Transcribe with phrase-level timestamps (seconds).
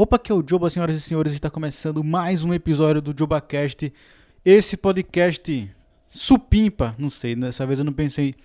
[0.00, 3.92] Opa, aqui é o Joba, senhoras e senhores, está começando mais um episódio do JobaCast.
[4.44, 5.68] Esse podcast
[6.06, 8.36] supimpa, não sei, dessa vez eu não pensei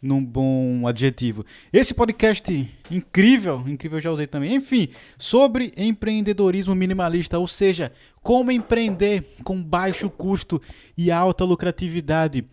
[0.00, 1.44] num bom adjetivo.
[1.72, 4.54] Esse podcast incrível, incrível eu já usei também.
[4.54, 7.92] Enfim, sobre empreendedorismo minimalista, ou seja,
[8.22, 10.62] como empreender com baixo custo
[10.96, 12.44] e alta lucratividade.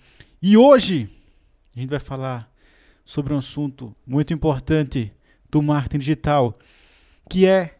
[0.42, 1.08] E hoje
[1.76, 2.52] a gente vai falar
[3.05, 5.14] sobre um assunto muito importante
[5.48, 6.55] do marketing digital,
[7.30, 7.77] que é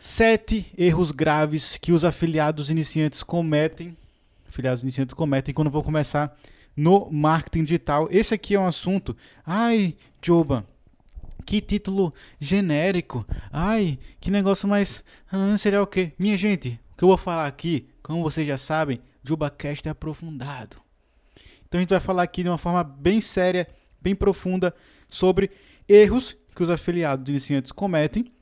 [0.00, 3.94] sete erros graves que os afiliados iniciantes cometem,
[4.48, 6.34] afiliados iniciantes cometem quando vão começar
[6.74, 8.08] no marketing digital.
[8.10, 9.14] Esse aqui é um assunto.
[9.44, 10.66] Ai, Joba,
[11.44, 13.26] que título genérico.
[13.52, 15.04] Ai, que negócio mais.
[15.30, 16.12] Ah, seria o quê?
[16.18, 20.78] Minha gente, o que eu vou falar aqui, como vocês já sabem, JubaCast é aprofundado.
[21.68, 23.68] Então a gente vai falar aqui de uma forma bem séria,
[24.00, 24.74] bem profunda,
[25.10, 25.50] sobre
[25.86, 28.32] erros que os afiliados iniciantes cometem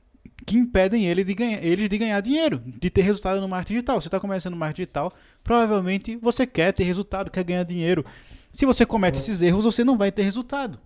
[0.45, 4.01] que impedem ele de ganhar, eles de ganhar dinheiro, de ter resultado no marketing digital.
[4.01, 8.05] Você está começando no marketing digital, provavelmente você quer ter resultado, quer ganhar dinheiro.
[8.51, 10.79] Se você comete esses erros, você não vai ter resultado.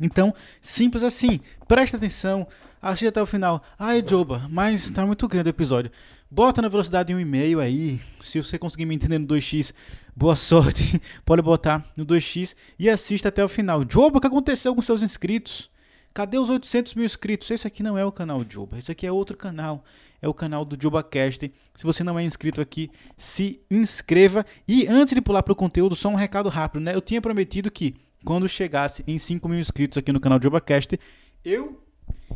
[0.00, 1.40] Então, simples assim.
[1.68, 2.46] Presta atenção,
[2.80, 3.62] assista até o final.
[3.78, 5.90] Ai, Joba, mas está muito grande o episódio.
[6.30, 8.00] Bota na velocidade 1,5 aí.
[8.22, 9.74] Se você conseguir me entender no 2x,
[10.16, 11.00] boa sorte.
[11.26, 13.84] Pode botar no 2x e assista até o final.
[13.88, 15.69] Joba, o que aconteceu com seus inscritos?
[16.12, 17.50] Cadê os 800 mil inscritos?
[17.50, 19.84] Esse aqui não é o canal Juba, esse aqui é outro canal.
[20.22, 21.50] É o canal do JubaCast.
[21.74, 24.44] Se você não é inscrito aqui, se inscreva.
[24.68, 26.94] E antes de pular para o conteúdo, só um recado rápido, né?
[26.94, 27.94] Eu tinha prometido que
[28.24, 30.98] quando chegasse em 5 mil inscritos aqui no canal JubaCast,
[31.42, 31.82] eu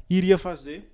[0.08, 0.90] iria fazer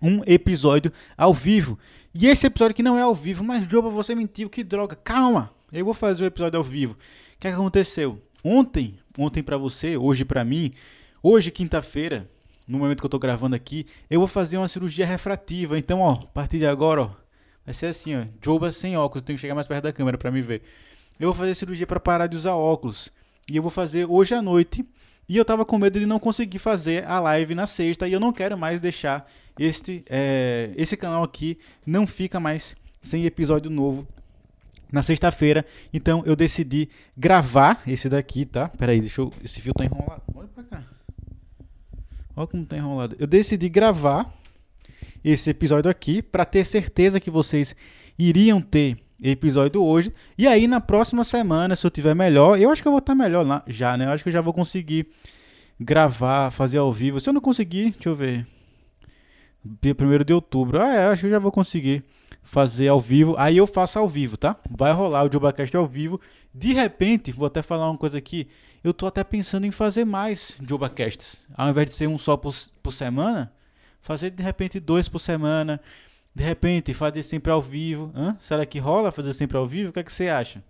[0.00, 1.78] um episódio ao vivo.
[2.14, 4.94] E esse episódio aqui não é ao vivo, mas Juba, você mentiu, que droga.
[4.94, 6.92] Calma, eu vou fazer o um episódio ao vivo.
[6.92, 8.20] O que aconteceu?
[8.42, 10.72] Ontem, ontem para você, hoje para mim,
[11.26, 12.28] Hoje, quinta-feira,
[12.68, 15.78] no momento que eu estou gravando aqui, eu vou fazer uma cirurgia refrativa.
[15.78, 17.10] Então, ó, a partir de agora, ó,
[17.64, 20.18] vai ser assim, ó, Joba sem óculos, eu tenho que chegar mais perto da câmera
[20.18, 20.60] para me ver.
[21.18, 23.10] Eu vou fazer cirurgia para parar de usar óculos.
[23.50, 24.84] E eu vou fazer hoje à noite.
[25.26, 28.06] E eu tava com medo de não conseguir fazer a live na sexta.
[28.06, 29.26] E eu não quero mais deixar
[29.58, 31.58] este, é, esse canal aqui.
[31.86, 34.06] Não fica mais sem episódio novo
[34.92, 35.64] na sexta-feira.
[35.90, 38.68] Então eu decidi gravar esse daqui, tá?
[38.68, 39.32] Peraí, deixa eu.
[39.42, 40.22] Esse fio tá enrolado.
[40.34, 40.93] Olha pra cá.
[42.36, 43.16] Olha como tá enrolado.
[43.18, 44.32] Eu decidi gravar
[45.24, 47.74] esse episódio aqui para ter certeza que vocês
[48.18, 50.12] iriam ter episódio hoje.
[50.36, 53.14] E aí na próxima semana, se eu tiver melhor, eu acho que eu vou estar
[53.14, 54.06] melhor lá, já, né?
[54.06, 55.06] Eu acho que eu já vou conseguir
[55.78, 57.20] gravar, fazer ao vivo.
[57.20, 58.46] Se eu não conseguir, deixa eu ver.
[59.64, 60.80] Dia 1 de outubro.
[60.80, 62.04] Ah, é, acho que eu já vou conseguir
[62.42, 63.34] fazer ao vivo.
[63.38, 64.56] Aí eu faço ao vivo, tá?
[64.70, 66.20] Vai rolar o JobaCast ao vivo.
[66.52, 68.46] De repente, vou até falar uma coisa aqui.
[68.82, 71.46] Eu tô até pensando em fazer mais JobaCasts.
[71.56, 73.50] Ao invés de ser um só por, por semana,
[74.02, 75.80] fazer de repente dois por semana.
[76.34, 78.12] De repente, fazer sempre ao vivo.
[78.14, 78.36] Hã?
[78.38, 79.90] Será que rola fazer sempre ao vivo?
[79.90, 80.62] O que, é que você acha?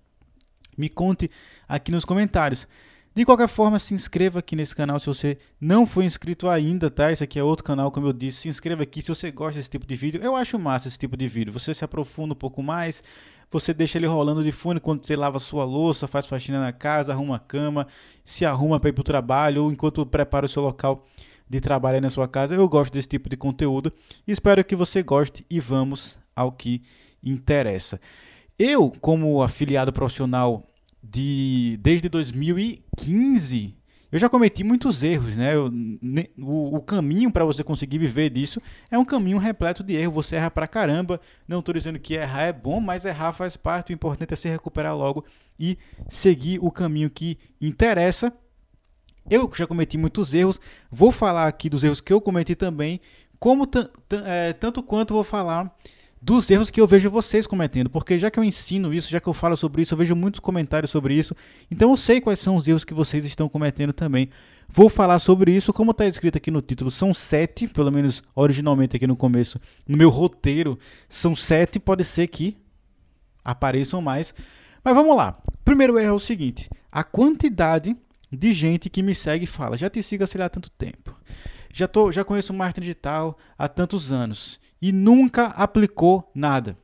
[0.76, 1.30] Me conte
[1.68, 2.68] aqui nos comentários.
[3.14, 7.12] De qualquer forma, se inscreva aqui nesse canal se você não for inscrito ainda, tá?
[7.12, 8.42] Esse aqui é outro canal, como eu disse.
[8.42, 10.20] Se inscreva aqui se você gosta desse tipo de vídeo.
[10.20, 11.52] Eu acho massa esse tipo de vídeo.
[11.52, 13.04] Você se aprofunda um pouco mais,
[13.52, 17.12] você deixa ele rolando de fundo enquanto você lava sua louça, faz faxina na casa,
[17.12, 17.86] arruma a cama,
[18.24, 21.06] se arruma para ir para o trabalho ou enquanto prepara o seu local
[21.48, 22.56] de trabalho na sua casa.
[22.56, 23.92] Eu gosto desse tipo de conteúdo
[24.26, 26.82] espero que você goste e vamos ao que
[27.22, 28.00] interessa.
[28.58, 30.66] Eu, como afiliado profissional
[31.04, 33.76] de desde 2015
[34.14, 35.56] eu já cometi muitos erros, né?
[35.56, 39.96] Eu, ne, o, o, caminho para você conseguir viver disso é um caminho repleto de
[39.96, 40.12] erro.
[40.12, 41.20] Você erra pra caramba.
[41.48, 43.92] Não estou dizendo que errar é bom, mas errar faz parte.
[43.92, 45.24] O importante é se recuperar logo
[45.58, 45.76] e
[46.08, 48.32] seguir o caminho que interessa.
[49.28, 50.60] Eu já cometi muitos erros.
[50.92, 53.00] Vou falar aqui dos erros que eu cometi também,
[53.40, 53.68] como
[54.24, 55.76] é, tanto quanto vou falar
[56.24, 59.28] dos erros que eu vejo vocês cometendo, porque já que eu ensino isso, já que
[59.28, 61.36] eu falo sobre isso, eu vejo muitos comentários sobre isso,
[61.70, 64.30] então eu sei quais são os erros que vocês estão cometendo também.
[64.66, 68.96] Vou falar sobre isso, como está escrito aqui no título, são sete, pelo menos originalmente
[68.96, 70.78] aqui no começo, no meu roteiro,
[71.10, 72.56] são sete, pode ser que
[73.44, 74.34] apareçam mais.
[74.82, 75.36] Mas vamos lá.
[75.62, 77.94] Primeiro erro é o seguinte: a quantidade
[78.32, 81.14] de gente que me segue e fala, já te sigo sei lá há tanto tempo.
[81.76, 86.78] Já, tô, já conheço o marketing digital há tantos anos e nunca aplicou nada.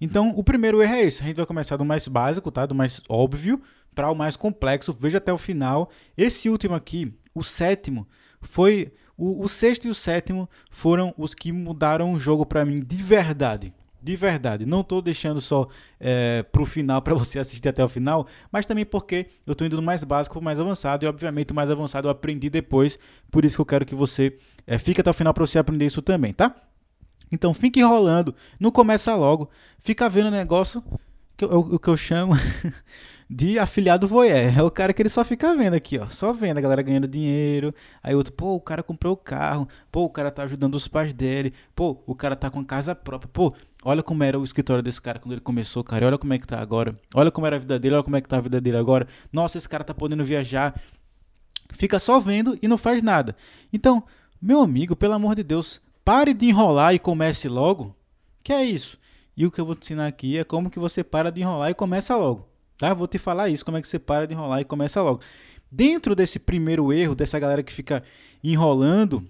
[0.00, 1.22] Então, o primeiro erro é esse.
[1.22, 2.66] A gente vai começar do mais básico, tá?
[2.66, 3.62] Do mais óbvio
[3.94, 4.92] para o mais complexo.
[4.92, 5.88] Veja até o final.
[6.16, 8.08] Esse último aqui, o sétimo,
[8.40, 12.80] foi o, o sexto e o sétimo foram os que mudaram o jogo para mim
[12.80, 13.72] de verdade.
[14.02, 15.68] De verdade, não estou deixando só
[15.98, 19.66] é, para o final para você assistir até o final, mas também porque eu estou
[19.66, 22.48] indo do mais básico para o mais avançado e obviamente o mais avançado eu aprendi
[22.48, 22.98] depois,
[23.30, 24.36] por isso que eu quero que você
[24.66, 26.54] é, fique até o final para você aprender isso também, tá?
[27.30, 29.50] Então fica enrolando, não começa logo,
[29.80, 30.82] fica vendo o negócio,
[31.36, 32.34] que eu, o que eu chamo
[33.28, 34.58] de afiliado voyeur.
[34.58, 37.06] É o cara que ele só fica vendo aqui, ó, só vendo a galera ganhando
[37.08, 37.74] dinheiro.
[38.02, 41.12] Aí outro, pô, o cara comprou o carro, pô, o cara tá ajudando os pais
[41.12, 43.54] dele, pô, o cara tá com casa própria, pô,
[43.84, 46.46] olha como era o escritório desse cara quando ele começou, cara, olha como é que
[46.46, 46.98] tá agora.
[47.14, 49.06] Olha como era a vida dele, olha como é que tá a vida dele agora.
[49.32, 50.80] Nossa, esse cara tá podendo viajar.
[51.72, 53.36] Fica só vendo e não faz nada.
[53.72, 54.02] Então,
[54.40, 57.94] meu amigo, pelo amor de Deus, Pare de enrolar e comece logo.
[58.42, 58.98] Que é isso?
[59.36, 61.70] E o que eu vou te ensinar aqui é como que você para de enrolar
[61.70, 62.48] e começa logo.
[62.78, 62.92] Tá?
[62.94, 65.20] Vou te falar isso, como é que você para de enrolar e começa logo.
[65.70, 68.02] Dentro desse primeiro erro, dessa galera que fica
[68.42, 69.22] enrolando,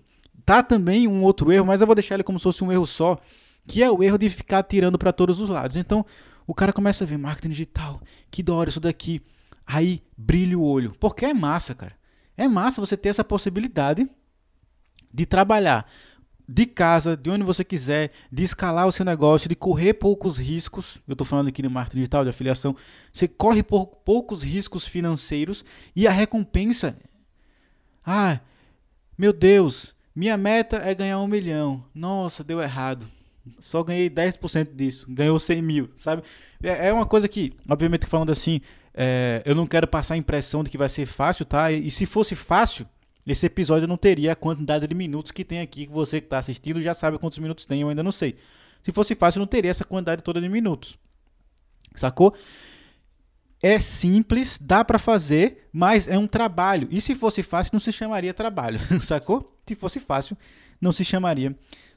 [0.44, 2.86] tá também um outro erro, mas eu vou deixar ele como se fosse um erro
[2.86, 3.18] só,
[3.66, 5.76] que é o erro de ficar tirando para todos os lados.
[5.76, 6.04] Então,
[6.46, 9.22] o cara começa a ver marketing digital, que da hora isso daqui.
[9.66, 10.92] Aí brilha o olho.
[10.98, 11.92] Porque é massa, cara.
[12.36, 14.08] É massa você ter essa possibilidade
[15.12, 15.86] de trabalhar
[16.52, 20.98] de casa, de onde você quiser, de escalar o seu negócio, de correr poucos riscos.
[21.06, 22.74] Eu estou falando aqui no marketing digital, de afiliação.
[23.12, 25.64] Você corre por poucos riscos financeiros
[25.94, 26.96] e a recompensa.
[28.04, 28.40] Ah,
[29.16, 31.84] meu Deus, minha meta é ganhar um milhão.
[31.94, 33.06] Nossa, deu errado.
[33.58, 35.06] Só ganhei 10% disso.
[35.08, 36.22] Ganhou 100 mil, sabe?
[36.62, 38.60] É, é uma coisa que, obviamente, falando assim,
[38.94, 41.70] é, eu não quero passar a impressão de que vai ser fácil, tá?
[41.72, 42.86] E, e se fosse fácil,
[43.26, 46.38] esse episódio não teria a quantidade de minutos que tem aqui, que você que está
[46.38, 48.36] assistindo já sabe quantos minutos tem, eu ainda não sei.
[48.82, 50.98] Se fosse fácil, não teria essa quantidade toda de minutos.
[51.94, 52.34] Sacou?
[53.62, 56.88] É simples, dá para fazer, mas é um trabalho.
[56.90, 59.54] E se fosse fácil, não se chamaria trabalho, sacou?
[59.66, 60.36] Se fosse fácil,
[60.80, 61.54] não se chamaria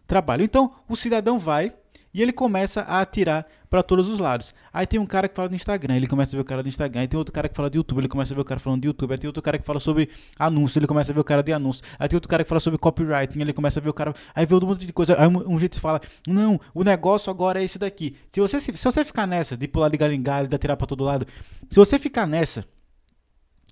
[0.07, 0.43] trabalho.
[0.43, 1.73] Então, o cidadão vai,
[2.13, 4.53] e ele começa a atirar para todos os lados.
[4.71, 6.69] Aí tem um cara que fala do Instagram, ele começa a ver o cara do
[6.69, 7.01] Instagram.
[7.01, 8.81] Aí tem outro cara que fala de YouTube, ele começa a ver o cara falando
[8.81, 9.11] de YouTube.
[9.11, 11.51] Aí tem outro cara que fala sobre anúncio, ele começa a ver o cara de
[11.51, 11.83] anúncio.
[11.97, 14.13] Aí tem outro cara que fala sobre copywriting, ele começa a ver o cara.
[14.35, 15.19] Aí vê um monte de coisa.
[15.19, 18.15] Aí um, um jeito fala: Não, o negócio agora é esse daqui.
[18.29, 20.77] Se você, se, se você ficar nessa, de pular de galho em galho, de atirar
[20.77, 21.25] para todo lado,
[21.67, 22.63] se você ficar nessa,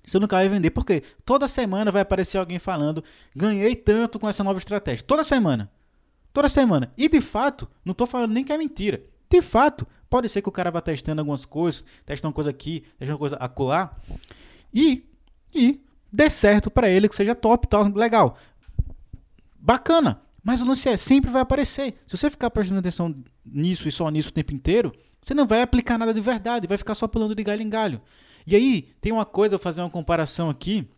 [0.04, 0.70] você nunca vai vender.
[0.70, 3.04] Porque toda semana vai aparecer alguém falando:
[3.36, 5.04] ganhei tanto com essa nova estratégia.
[5.06, 5.70] Toda semana.
[6.32, 6.92] Toda semana.
[6.96, 9.02] E de fato, não estou falando nem que é mentira.
[9.28, 12.84] De fato, pode ser que o cara vá testando algumas coisas, testando uma coisa aqui,
[12.98, 13.96] testando uma coisa acolá,
[14.72, 15.06] e,
[15.54, 15.80] e
[16.12, 18.36] dê certo para ele, que seja top, tal, legal.
[19.58, 20.20] Bacana.
[20.44, 21.94] Mas o lance é, sempre vai aparecer.
[22.06, 23.14] Se você ficar prestando atenção
[23.44, 26.76] nisso e só nisso o tempo inteiro, você não vai aplicar nada de verdade, vai
[26.76, 28.00] ficar só pulando de galho em galho.
[28.44, 30.88] E aí, tem uma coisa, eu vou fazer uma comparação aqui,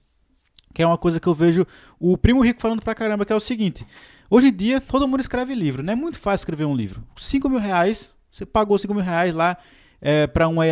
[0.72, 1.66] que é uma coisa que eu vejo
[2.00, 3.86] o primo rico falando pra caramba, que é o seguinte.
[4.34, 7.06] Hoje em dia, todo mundo escreve livro, não é muito fácil escrever um livro.
[7.16, 9.56] 5 mil reais, você pagou 5 mil reais lá
[10.00, 10.64] é, para uma,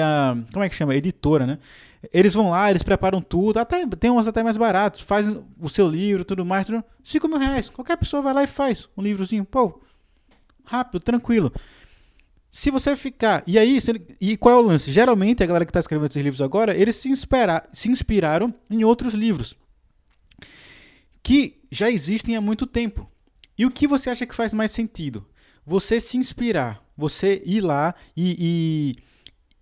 [0.53, 0.97] como é que chama?
[0.97, 1.61] Editora, né?
[2.13, 5.29] Eles vão lá, eles preparam tudo, até tem umas até mais baratos, faz
[5.61, 7.69] o seu livro, tudo mais, tudo, 5 mil reais.
[7.69, 9.81] Qualquer pessoa vai lá e faz um livrozinho, pô,
[10.65, 11.53] rápido, tranquilo.
[12.51, 13.45] Se você ficar.
[13.47, 13.79] E aí,
[14.21, 14.91] e qual é o lance?
[14.91, 18.83] Geralmente, a galera que está escrevendo esses livros agora, eles se, inspira, se inspiraram em
[18.83, 19.57] outros livros
[21.23, 23.09] que já existem há muito tempo.
[23.57, 25.27] E o que você acha que faz mais sentido?
[25.65, 28.97] Você se inspirar, você ir lá e,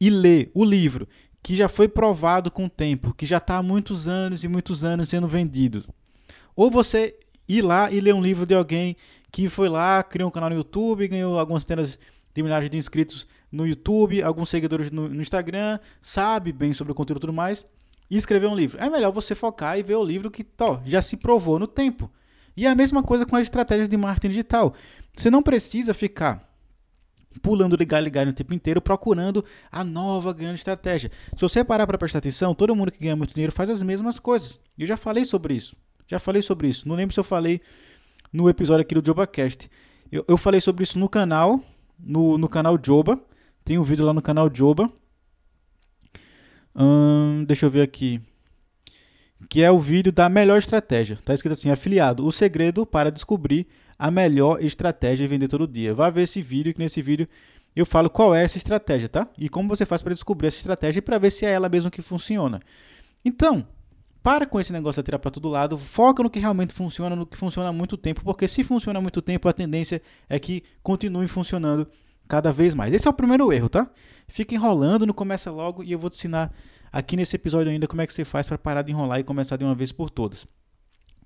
[0.00, 1.08] e, e ler o livro
[1.42, 4.84] que já foi provado com o tempo, que já está há muitos anos e muitos
[4.84, 5.84] anos sendo vendido.
[6.54, 7.16] Ou você
[7.48, 8.96] ir lá e ler um livro de alguém
[9.30, 11.98] que foi lá, criou um canal no YouTube, ganhou algumas centenas
[12.32, 16.94] de milhares de inscritos no YouTube, alguns seguidores no, no Instagram, sabe bem sobre o
[16.94, 17.66] conteúdo e tudo mais,
[18.08, 18.78] e escrever um livro.
[18.80, 22.10] É melhor você focar e ver o livro que tó, já se provou no tempo.
[22.56, 24.74] E é a mesma coisa com as estratégias de marketing digital.
[25.12, 26.48] Você não precisa ficar
[27.42, 31.10] pulando em galho o tempo inteiro procurando a nova grande estratégia.
[31.34, 34.18] Se você parar para prestar atenção, todo mundo que ganha muito dinheiro faz as mesmas
[34.18, 34.58] coisas.
[34.78, 35.76] Eu já falei sobre isso.
[36.06, 36.88] Já falei sobre isso.
[36.88, 37.60] Não lembro se eu falei
[38.32, 39.70] no episódio aqui do JobaCast.
[40.10, 41.62] Eu, eu falei sobre isso no canal,
[41.98, 43.20] no, no canal Joba.
[43.64, 44.90] Tem um vídeo lá no canal Joba.
[46.74, 48.20] Hum, deixa eu ver aqui
[49.48, 51.14] que é o vídeo da melhor estratégia.
[51.14, 53.66] Está escrito assim: afiliado, o segredo para descobrir
[53.98, 55.94] a melhor estratégia e vender todo dia.
[55.94, 57.28] Vá ver esse vídeo, que nesse vídeo
[57.74, 59.28] eu falo qual é essa estratégia, tá?
[59.38, 61.90] E como você faz para descobrir essa estratégia e para ver se é ela mesmo
[61.90, 62.60] que funciona.
[63.24, 63.66] Então,
[64.22, 67.26] para com esse negócio de tirar para todo lado, foca no que realmente funciona, no
[67.26, 70.62] que funciona há muito tempo, porque se funciona há muito tempo, a tendência é que
[70.82, 71.86] continue funcionando
[72.28, 72.92] cada vez mais.
[72.92, 73.90] Esse é o primeiro erro, tá?
[74.28, 76.52] Fica enrolando, não começa logo e eu vou te ensinar
[76.92, 79.56] aqui nesse episódio ainda como é que você faz para parar de enrolar e começar
[79.56, 80.46] de uma vez por todas.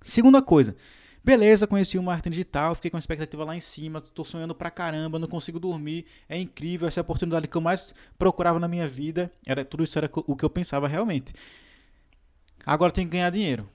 [0.03, 0.77] Segunda coisa,
[1.25, 4.71] beleza, conheci o marketing digital, fiquei com a expectativa lá em cima, estou sonhando pra
[4.71, 8.69] caramba, não consigo dormir, é incrível, essa é a oportunidade que eu mais procurava na
[8.69, 11.33] minha vida, era tudo isso era o que eu pensava realmente.
[12.67, 13.69] Agora tem que ganhar dinheiro.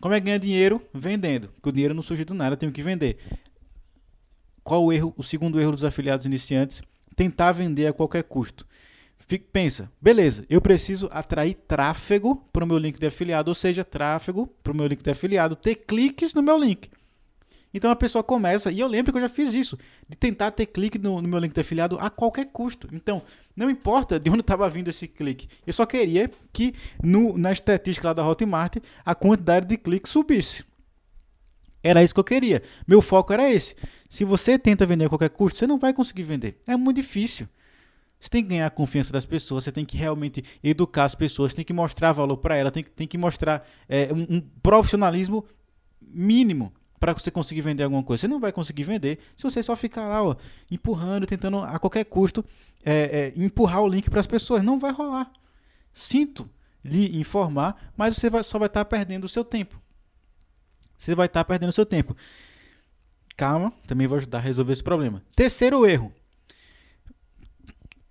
[0.00, 0.80] Como é que ganha dinheiro?
[0.92, 1.48] Vendendo.
[1.48, 3.18] Porque o dinheiro não surge do nada, eu tenho que vender.
[4.62, 6.82] qual o erro, o segundo erro dos afiliados iniciantes?
[7.14, 8.66] Tentar vender a qualquer custo.
[9.28, 13.84] Fique, pensa, beleza, eu preciso atrair tráfego para o meu link de afiliado, ou seja,
[13.84, 16.88] tráfego para o meu link de afiliado, ter cliques no meu link.
[17.74, 19.76] Então a pessoa começa, e eu lembro que eu já fiz isso,
[20.08, 22.86] de tentar ter clique no, no meu link de afiliado a qualquer custo.
[22.92, 23.20] Então,
[23.56, 28.06] não importa de onde estava vindo esse clique, eu só queria que no, na estatística
[28.06, 30.64] lá da Hotmart a quantidade de cliques subisse.
[31.82, 32.62] Era isso que eu queria.
[32.86, 33.74] Meu foco era esse.
[34.08, 36.58] Se você tenta vender a qualquer custo, você não vai conseguir vender.
[36.66, 37.48] É muito difícil.
[38.26, 41.54] Você tem que ganhar a confiança das pessoas, você tem que realmente educar as pessoas,
[41.54, 45.44] tem que mostrar valor para elas, tem que, tem que mostrar é, um, um profissionalismo
[46.00, 48.22] mínimo para você conseguir vender alguma coisa.
[48.22, 50.34] Você não vai conseguir vender se você só ficar lá, ó,
[50.68, 52.44] empurrando, tentando a qualquer custo
[52.84, 54.60] é, é, empurrar o link para as pessoas.
[54.60, 55.30] Não vai rolar.
[55.94, 56.50] Sinto
[56.82, 59.80] lhe informar, mas você vai, só vai estar tá perdendo o seu tempo.
[60.98, 62.16] Você vai estar tá perdendo o seu tempo.
[63.36, 65.22] Calma, também vou ajudar a resolver esse problema.
[65.36, 66.12] Terceiro erro.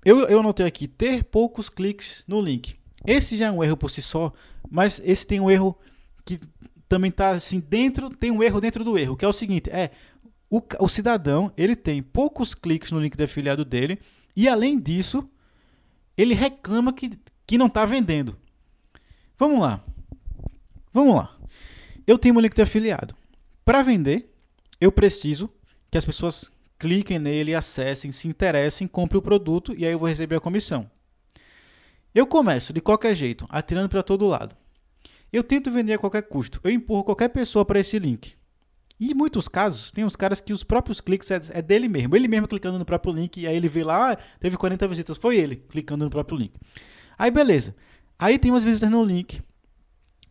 [0.05, 2.77] Eu, eu anotei aqui, ter poucos cliques no link.
[3.05, 4.31] Esse já é um erro por si só,
[4.69, 5.75] mas esse tem um erro
[6.23, 6.39] que
[6.87, 9.89] também está assim dentro, tem um erro dentro do erro, que é o seguinte, é
[10.47, 13.99] o, o cidadão, ele tem poucos cliques no link de afiliado dele
[14.35, 15.27] e além disso,
[16.15, 18.37] ele reclama que, que não está vendendo.
[19.37, 19.83] Vamos lá.
[20.93, 21.35] Vamos lá.
[22.05, 23.15] Eu tenho um link de afiliado.
[23.63, 24.31] Para vender,
[24.79, 25.49] eu preciso
[25.89, 30.07] que as pessoas cliquem nele, acessem, se interessem, comprem o produto e aí eu vou
[30.07, 30.89] receber a comissão.
[32.13, 34.55] Eu começo de qualquer jeito, atirando para todo lado.
[35.31, 36.61] Eu tento vender a qualquer custo.
[36.63, 38.35] Eu empurro qualquer pessoa para esse link.
[38.97, 42.15] E em muitos casos, tem uns caras que os próprios cliques é, é, dele mesmo.
[42.15, 45.17] Ele mesmo clicando no próprio link, e aí ele vê lá, ah, teve 40 visitas.
[45.17, 46.53] Foi ele clicando no próprio link.
[47.17, 47.75] Aí beleza.
[48.17, 49.41] Aí tem umas visitas no link.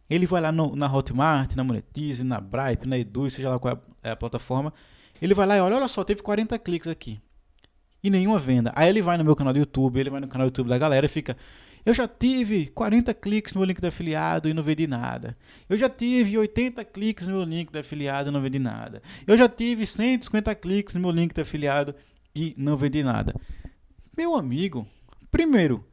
[0.09, 3.79] Ele vai lá no, na Hotmart, na Monetize, na Bripe, na Edu, seja lá qual
[4.03, 4.73] é a plataforma.
[5.21, 7.21] Ele vai lá e olha, olha só, teve 40 cliques aqui.
[8.03, 8.73] E nenhuma venda.
[8.75, 10.79] Aí ele vai no meu canal do YouTube, ele vai no canal do YouTube da
[10.79, 11.37] galera e fica.
[11.85, 15.37] Eu já tive 40 cliques no meu link de afiliado e não vendi nada.
[15.69, 19.03] Eu já tive 80 cliques no meu link de afiliado e não vendi nada.
[19.27, 21.95] Eu já tive 150 cliques no meu link de afiliado
[22.35, 23.35] e não vendi nada.
[24.17, 24.87] Meu amigo,
[25.31, 25.85] primeiro,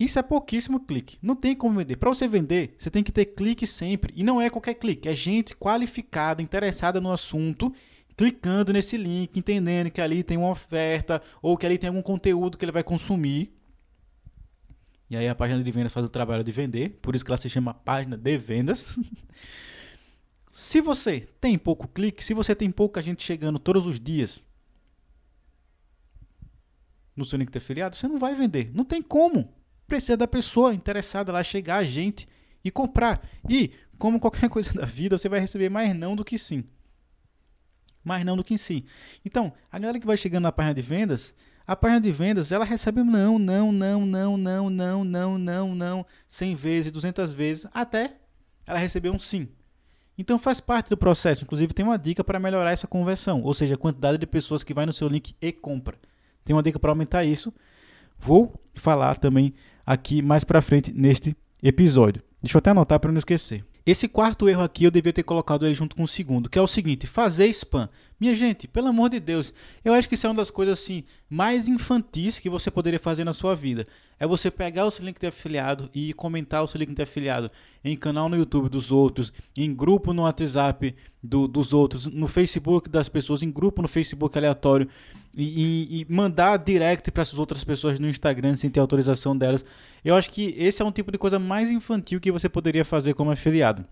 [0.00, 1.16] isso é pouquíssimo clique.
[1.22, 1.96] Não tem como vender.
[1.96, 4.12] Para você vender, você tem que ter clique sempre.
[4.16, 7.72] E não é qualquer clique, é gente qualificada, interessada no assunto,
[8.16, 12.56] clicando nesse link, entendendo que ali tem uma oferta ou que ali tem algum conteúdo
[12.58, 13.52] que ele vai consumir
[15.12, 17.36] e aí a página de vendas faz o trabalho de vender, por isso que ela
[17.36, 18.98] se chama página de vendas.
[20.50, 24.42] se você tem pouco clique, se você tem pouca gente chegando todos os dias
[27.14, 28.70] no seu link de afiliado, você não vai vender.
[28.72, 29.52] Não tem como.
[29.86, 32.26] Precisa da pessoa interessada lá chegar, a gente
[32.64, 33.22] e comprar.
[33.46, 36.64] E, como qualquer coisa da vida, você vai receber mais não do que sim.
[38.04, 38.84] Mais não do que sim.
[39.24, 41.34] Então, a galera que vai chegando na página de vendas,
[41.66, 46.06] a página de vendas, ela recebe não, não, não, não, não, não, não, não, não,
[46.28, 48.16] 100 vezes, 200 vezes, até
[48.66, 49.48] ela receber um sim.
[50.16, 51.42] Então faz parte do processo.
[51.42, 54.74] Inclusive tem uma dica para melhorar essa conversão, ou seja, a quantidade de pessoas que
[54.74, 55.96] vai no seu link e compra.
[56.44, 57.52] Tem uma dica para aumentar isso.
[58.18, 59.54] Vou falar também
[59.86, 62.22] aqui mais para frente neste episódio.
[62.40, 63.64] Deixa eu até anotar para não esquecer.
[63.84, 66.62] Esse quarto erro aqui eu devia ter colocado ele junto com o segundo, que é
[66.62, 67.88] o seguinte: fazer spam.
[68.20, 69.52] Minha gente, pelo amor de Deus,
[69.84, 73.24] eu acho que isso é uma das coisas assim mais infantis que você poderia fazer
[73.24, 73.84] na sua vida.
[74.20, 77.50] É você pegar o seu link de afiliado e comentar o seu link de afiliado
[77.84, 82.88] em canal no YouTube dos outros, em grupo no WhatsApp do, dos outros, no Facebook
[82.88, 84.88] das pessoas, em grupo no Facebook aleatório
[85.34, 89.64] e, e, mandar direct para essas outras pessoas no Instagram sem ter autorização delas.
[90.04, 93.14] Eu acho que esse é um tipo de coisa mais infantil que você poderia fazer
[93.14, 93.84] como afiliado.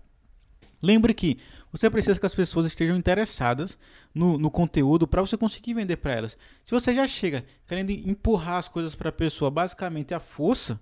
[0.81, 1.37] Lembre que
[1.71, 3.77] você precisa que as pessoas estejam interessadas
[4.13, 6.37] no, no conteúdo para você conseguir vender para elas.
[6.63, 10.79] Se você já chega querendo empurrar as coisas para a pessoa basicamente à força,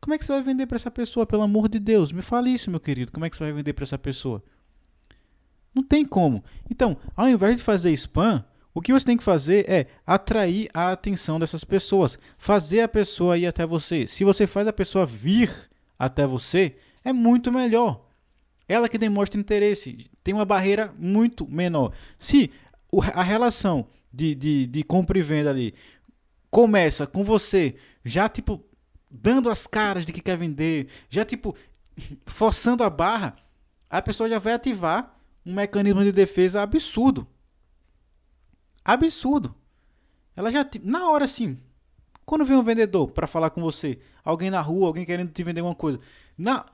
[0.00, 1.26] como é que você vai vender para essa pessoa?
[1.26, 3.12] Pelo amor de Deus, me fale isso, meu querido.
[3.12, 4.42] Como é que você vai vender para essa pessoa?
[5.74, 6.42] Não tem como.
[6.70, 8.44] Então, ao invés de fazer spam,
[8.80, 13.36] o que você tem que fazer é atrair a atenção dessas pessoas, fazer a pessoa
[13.36, 14.06] ir até você.
[14.06, 15.68] Se você faz a pessoa vir
[15.98, 18.08] até você, é muito melhor.
[18.66, 21.92] Ela que demonstra interesse tem uma barreira muito menor.
[22.18, 22.50] Se
[23.12, 25.74] a relação de, de, de compra e venda ali
[26.50, 28.64] começa com você já tipo
[29.10, 31.54] dando as caras de que quer vender, já tipo
[32.24, 33.34] forçando a barra,
[33.90, 37.28] a pessoa já vai ativar um mecanismo de defesa absurdo.
[38.84, 39.54] Absurdo.
[40.34, 41.58] Ela já na hora sim.
[42.24, 45.60] Quando vem um vendedor para falar com você, alguém na rua, alguém querendo te vender
[45.62, 45.98] uma coisa,
[46.38, 46.64] na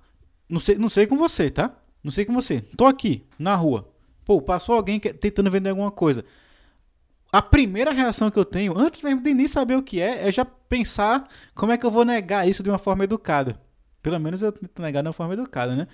[0.49, 1.75] não sei, não sei com você, tá?
[2.03, 2.61] Não sei com você.
[2.77, 3.93] Tô aqui, na rua.
[4.25, 6.25] Pô, passou alguém tentando vender alguma coisa.
[7.33, 10.33] a primeira reação que eu tenho, antes mesmo de nem saber o que é, é
[10.33, 13.61] já pensar como é que eu vou negar isso de uma forma educada.
[14.03, 15.89] Pelo menos eu tento negar de uma forma educada, né?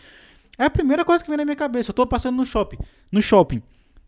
[0.58, 1.90] É a primeira coisa que vem na minha cabeça.
[1.90, 2.78] Eu tô passando no shopping,
[3.10, 3.62] no shopping,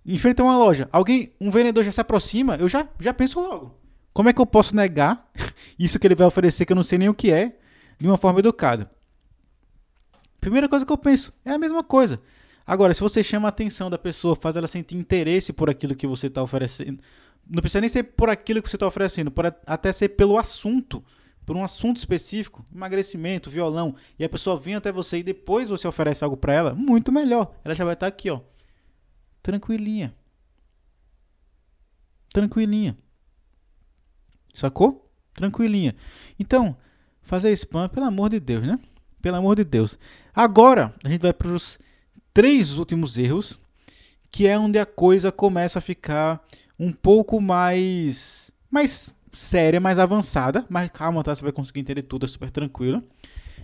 [0.05, 0.89] em frente a uma loja.
[0.93, 3.79] Alguém, um vendedor já se aproxima, eu já, já penso logo.
[4.13, 5.31] Como é que eu posso negar
[5.79, 7.57] isso que ele vai oferecer que eu não sei nem o que é,
[7.99, 8.91] de uma forma educada?
[10.41, 12.21] Primeira coisa que eu penso é a mesma coisa.
[12.67, 16.07] Agora, se você chama a atenção da pessoa, faz ela sentir interesse por aquilo que
[16.07, 17.01] você está oferecendo,
[17.49, 21.05] não precisa nem ser por aquilo que você está oferecendo, pode até ser pelo assunto
[21.45, 25.87] por um assunto específico, emagrecimento, violão, e a pessoa vem até você e depois você
[25.87, 27.55] oferece algo para ela, muito melhor.
[27.63, 28.41] Ela já vai estar tá aqui, ó,
[29.45, 30.15] tranquilinha.
[32.33, 32.97] Tranquilinha.
[34.55, 35.09] Sacou?
[35.35, 35.95] Tranquilinha.
[36.39, 36.77] Então,
[37.23, 38.81] fazer spam, pelo amor de Deus, né?
[39.21, 39.99] Pelo amor de Deus.
[40.35, 41.79] Agora, a gente vai para os
[42.33, 43.61] três últimos erros,
[44.31, 46.43] que é onde a coisa começa a ficar
[46.79, 51.35] um pouco mais mais séria, mais avançada, mas calma, tá?
[51.35, 53.05] Você vai conseguir entender tudo, é super tranquilo.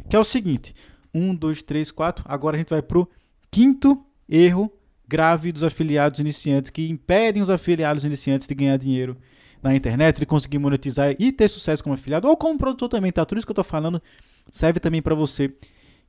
[0.09, 0.75] Que é o seguinte:
[1.13, 2.25] um, dois, três, quatro.
[2.29, 3.09] Agora a gente vai pro
[3.51, 4.71] quinto erro
[5.11, 9.17] grave dos afiliados iniciantes que impedem os afiliados iniciantes de ganhar dinheiro
[9.61, 13.25] na internet, de conseguir monetizar e ter sucesso como afiliado ou como produtor também, tá?
[13.25, 14.01] Tudo isso que eu tô falando
[14.53, 15.53] serve também para você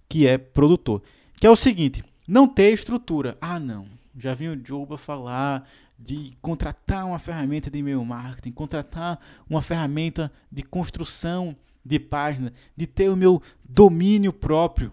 [0.07, 1.01] que é produtor.
[1.35, 3.37] Que é o seguinte: não ter estrutura.
[3.41, 3.87] Ah, não.
[4.15, 5.67] Já vi o Joba falar
[5.97, 12.85] de contratar uma ferramenta de e-mail marketing, contratar uma ferramenta de construção de página, de
[12.85, 14.91] ter o meu domínio próprio,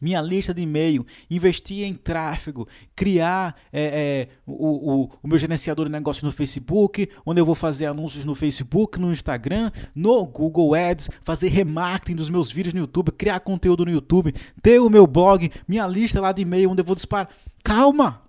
[0.00, 5.86] minha lista de e-mail, investir em tráfego, criar é, é, o, o, o, meu gerenciador
[5.86, 10.74] de negócios no Facebook, onde eu vou fazer anúncios no Facebook, no Instagram, no Google
[10.74, 15.06] Ads, fazer remarketing dos meus vídeos no YouTube, criar conteúdo no YouTube, ter o meu
[15.06, 17.28] blog, minha lista lá de e-mail, onde eu vou disparar.
[17.62, 18.22] Calma!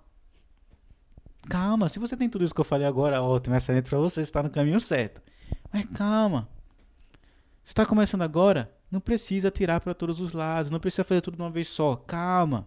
[1.48, 4.42] Calma, se você tem tudo isso que eu falei agora, ótimo, excelente para você, está
[4.42, 5.22] no caminho certo.
[5.72, 6.46] Mas calma.
[7.68, 8.74] Está começando agora?
[8.90, 11.96] Não precisa tirar para todos os lados, não precisa fazer tudo de uma vez só.
[11.96, 12.66] Calma.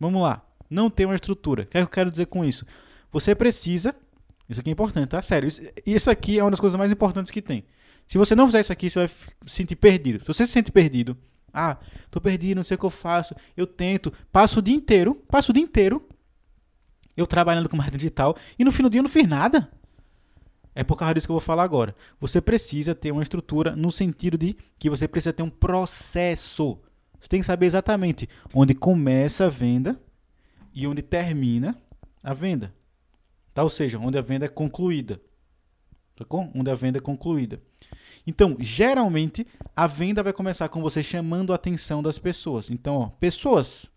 [0.00, 0.42] Vamos lá.
[0.70, 1.64] Não tem uma estrutura.
[1.64, 2.64] O que, é que eu quero dizer com isso?
[3.12, 3.94] Você precisa.
[4.48, 5.20] Isso aqui é importante, tá?
[5.20, 5.46] Sério.
[5.46, 7.66] Isso, isso aqui é uma das coisas mais importantes que tem.
[8.06, 10.20] Se você não fizer isso aqui, você vai se sentir perdido.
[10.20, 11.18] Se você se sente perdido,
[11.52, 11.76] ah,
[12.10, 15.50] tô perdido, não sei o que eu faço, eu tento, passo o dia inteiro, passo
[15.50, 16.08] o dia inteiro
[17.14, 19.70] eu trabalhando com marketing digital e no fim do dia eu não fiz nada.
[20.80, 21.94] É por causa disso que eu vou falar agora.
[22.18, 26.78] Você precisa ter uma estrutura no sentido de que você precisa ter um processo.
[27.20, 30.00] Você tem que saber exatamente onde começa a venda
[30.72, 31.76] e onde termina
[32.22, 32.74] a venda.
[33.52, 33.62] Tá?
[33.62, 35.20] Ou seja, onde a venda é concluída.
[36.16, 36.50] Sacou?
[36.54, 37.60] Onde a venda é concluída.
[38.26, 42.70] Então, geralmente, a venda vai começar com você chamando a atenção das pessoas.
[42.70, 43.90] Então, ó, pessoas,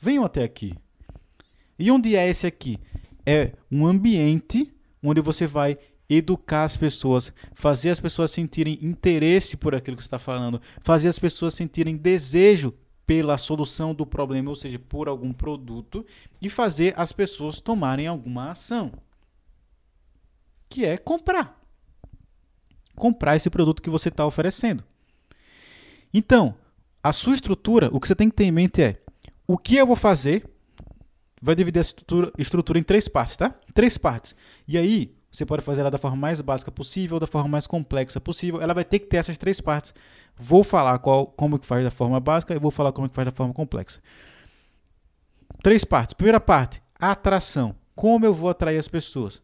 [0.00, 0.74] venham até aqui.
[1.78, 2.80] E onde é esse aqui?
[3.24, 9.74] É um ambiente onde você vai educar as pessoas, fazer as pessoas sentirem interesse por
[9.74, 12.74] aquilo que você está falando, fazer as pessoas sentirem desejo
[13.06, 16.04] pela solução do problema, ou seja, por algum produto,
[16.40, 18.92] e fazer as pessoas tomarem alguma ação,
[20.68, 21.60] que é comprar.
[22.96, 24.84] Comprar esse produto que você está oferecendo.
[26.12, 26.54] Então,
[27.02, 28.96] a sua estrutura, o que você tem que ter em mente é
[29.46, 30.48] o que eu vou fazer
[31.42, 33.54] vai dividir a estrutura, estrutura em três partes, tá?
[33.74, 34.34] Três partes.
[34.66, 38.20] E aí, você pode fazer ela da forma mais básica possível, da forma mais complexa
[38.20, 38.62] possível.
[38.62, 39.92] Ela vai ter que ter essas três partes.
[40.38, 43.26] Vou falar qual, como que faz da forma básica e vou falar como que faz
[43.26, 44.00] da forma complexa.
[45.60, 46.14] Três partes.
[46.14, 47.74] Primeira parte, atração.
[47.96, 49.42] Como eu vou atrair as pessoas?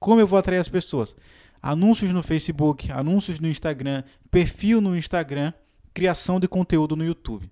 [0.00, 1.14] Como eu vou atrair as pessoas?
[1.60, 5.52] Anúncios no Facebook, anúncios no Instagram, perfil no Instagram,
[5.92, 7.50] criação de conteúdo no YouTube.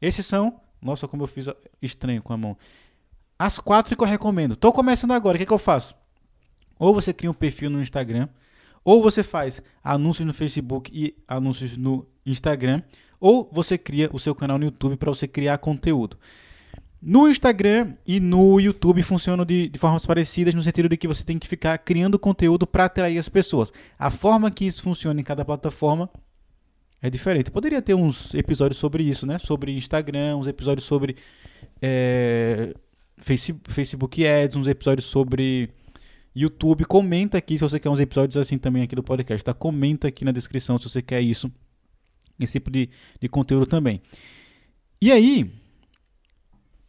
[0.00, 1.48] Esses são, nossa, como eu fiz
[1.82, 2.56] estranho com a mão.
[3.36, 4.54] As quatro que eu recomendo.
[4.54, 5.96] Estou começando agora, o que, que eu faço?
[6.78, 8.28] Ou você cria um perfil no Instagram,
[8.84, 12.82] ou você faz anúncios no Facebook e anúncios no Instagram,
[13.20, 16.16] ou você cria o seu canal no YouTube para você criar conteúdo.
[17.00, 21.22] No Instagram e no YouTube funcionam de, de, formas parecidas, no sentido de que você
[21.22, 23.72] tem que ficar criando conteúdo para atrair as pessoas.
[23.96, 26.10] A forma que isso funciona em cada plataforma
[27.00, 27.50] é diferente.
[27.52, 29.38] poderia ter uns episódios sobre isso, né?
[29.38, 31.14] Sobre Instagram, uns episódios sobre
[31.80, 32.74] é,
[33.18, 35.70] Facebook Ads, uns episódios sobre
[36.38, 36.84] YouTube.
[36.84, 39.52] Comenta aqui se você quer uns episódios assim também aqui do podcast, tá?
[39.52, 41.50] Comenta aqui na descrição se você quer isso,
[42.38, 42.88] esse tipo de,
[43.20, 44.00] de conteúdo também.
[45.00, 45.50] E aí,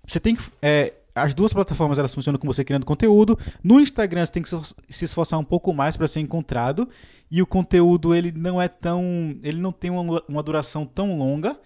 [0.06, 0.44] você tem que.
[0.62, 3.38] É, as duas plataformas elas funcionam com você criando conteúdo.
[3.64, 4.50] No Instagram você tem que
[4.90, 6.88] se esforçar um pouco mais para ser encontrado
[7.30, 11.60] e o conteúdo ele não é tão, ele não tem uma, uma duração tão longa.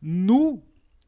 [0.00, 0.60] No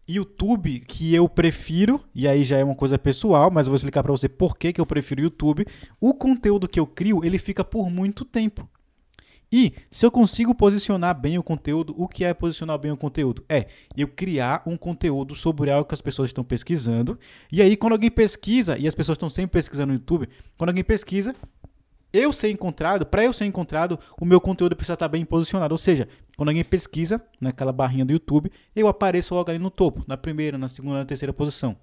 [0.09, 4.03] YouTube que eu prefiro, e aí já é uma coisa pessoal, mas eu vou explicar
[4.03, 5.67] para você por que, que eu prefiro YouTube.
[6.01, 8.69] O conteúdo que eu crio, ele fica por muito tempo.
[9.51, 13.43] E se eu consigo posicionar bem o conteúdo, o que é posicionar bem o conteúdo?
[13.49, 13.67] É
[13.97, 17.19] eu criar um conteúdo sobre algo que as pessoas estão pesquisando.
[17.51, 20.85] E aí, quando alguém pesquisa, e as pessoas estão sempre pesquisando no YouTube, quando alguém
[20.85, 21.35] pesquisa,
[22.13, 25.75] eu ser encontrado, para eu ser encontrado, o meu conteúdo precisa estar bem posicionado.
[25.75, 30.05] Ou seja, quando alguém pesquisa naquela barrinha do YouTube, eu apareço logo ali no topo,
[30.07, 31.77] na primeira, na segunda, na terceira posição.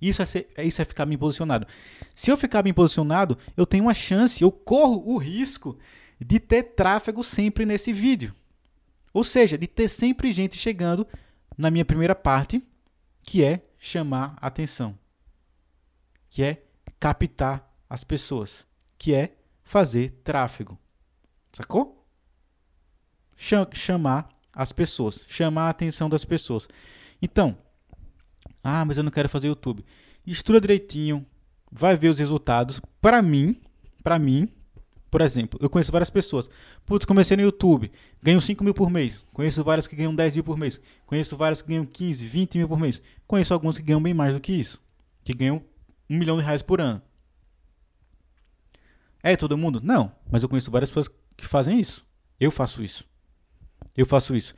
[0.00, 1.66] Isso é, ser, isso é ficar bem posicionado.
[2.14, 5.78] Se eu ficar bem posicionado, eu tenho uma chance, eu corro o risco
[6.18, 8.34] de ter tráfego sempre nesse vídeo.
[9.12, 11.06] Ou seja, de ter sempre gente chegando
[11.56, 12.62] na minha primeira parte,
[13.22, 14.98] que é chamar atenção,
[16.30, 16.62] que é
[16.98, 18.64] captar as pessoas,
[19.00, 20.78] que é fazer tráfego.
[21.50, 22.06] Sacou?
[23.34, 26.68] Chamar as pessoas, chamar a atenção das pessoas.
[27.22, 27.56] Então,
[28.62, 29.82] ah, mas eu não quero fazer YouTube.
[30.26, 31.26] Estuda direitinho,
[31.72, 32.78] vai ver os resultados.
[33.00, 33.58] Para mim,
[34.04, 34.52] para mim,
[35.10, 36.50] por exemplo, eu conheço várias pessoas.
[36.84, 37.90] Putz, comecei no YouTube,
[38.22, 39.24] ganho 5 mil por mês.
[39.32, 40.78] Conheço várias que ganham 10 mil por mês.
[41.06, 43.00] Conheço várias que ganham 15, 20 mil por mês.
[43.26, 44.78] Conheço alguns que ganham bem mais do que isso.
[45.24, 45.64] Que ganham
[46.08, 47.00] um milhão de reais por ano.
[49.22, 49.80] É todo mundo?
[49.82, 50.12] Não.
[50.30, 52.06] Mas eu conheço várias pessoas que fazem isso.
[52.38, 53.04] Eu faço isso.
[53.96, 54.54] Eu faço isso.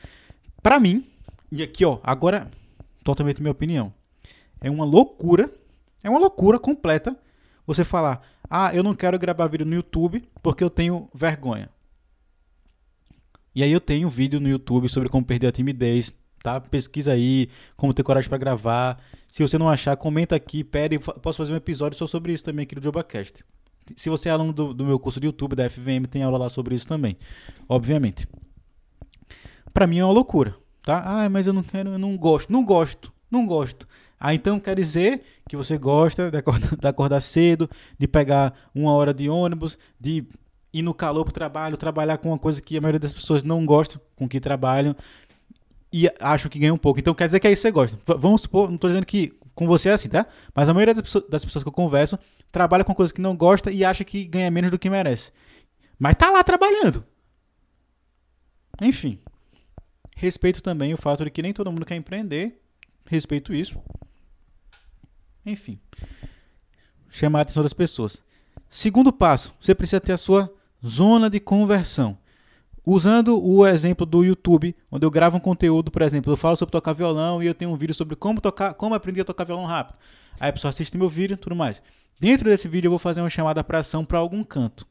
[0.63, 1.07] Pra mim,
[1.51, 2.51] e aqui ó, agora,
[3.03, 3.93] totalmente minha opinião.
[4.61, 5.53] É uma loucura.
[6.03, 7.17] É uma loucura completa
[7.67, 8.23] você falar
[8.55, 11.71] ah, eu não quero gravar vídeo no YouTube porque eu tenho vergonha.
[13.55, 16.61] E aí eu tenho um vídeo no YouTube sobre como perder a timidez, tá?
[16.61, 17.49] Pesquisa aí,
[17.79, 19.03] como ter coragem para gravar.
[19.27, 22.65] Se você não achar, comenta aqui, pede, posso fazer um episódio só sobre isso também
[22.65, 23.43] aqui no JobaCast.
[23.97, 26.49] Se você é aluno do, do meu curso de YouTube da FVM, tem aula lá
[26.49, 27.17] sobre isso também,
[27.69, 28.29] obviamente.
[29.73, 31.03] Para mim é uma loucura, tá?
[31.05, 33.87] Ah, mas eu não quero, eu não gosto, não gosto, não gosto.
[34.19, 37.69] Ah, então quer dizer que você gosta de acordar, de acordar cedo,
[37.99, 40.25] de pegar uma hora de ônibus, de
[40.73, 43.43] ir no calor para o trabalho, trabalhar com uma coisa que a maioria das pessoas
[43.43, 44.95] não gosta com que trabalham
[45.93, 47.01] e acham que ganham um pouco.
[47.01, 47.99] Então quer dizer que aí você gosta.
[48.19, 50.27] Vamos supor, não estou dizendo que com você é assim, tá?
[50.55, 52.19] Mas a maioria das pessoas, das pessoas que eu converso
[52.53, 55.33] trabalha com coisas que não gosta e acha que ganha menos do que merece.
[55.99, 57.05] Mas tá lá trabalhando.
[58.81, 59.19] Enfim.
[60.15, 62.61] Respeito também o fato de que nem todo mundo quer empreender.
[63.07, 63.81] Respeito isso.
[65.45, 65.81] Enfim,
[67.11, 68.23] chamar a atenção das pessoas.
[68.69, 70.53] Segundo passo, você precisa ter a sua
[70.87, 72.17] zona de conversão.
[72.85, 76.73] Usando o exemplo do YouTube, onde eu gravo um conteúdo, por exemplo, eu falo sobre
[76.73, 79.67] tocar violão e eu tenho um vídeo sobre como tocar, como aprender a tocar violão
[79.67, 79.99] rápido.
[80.43, 81.81] Aí a pessoa assiste meu vídeo, tudo mais.
[82.19, 84.85] Dentro desse vídeo eu vou fazer uma chamada para ação para algum canto,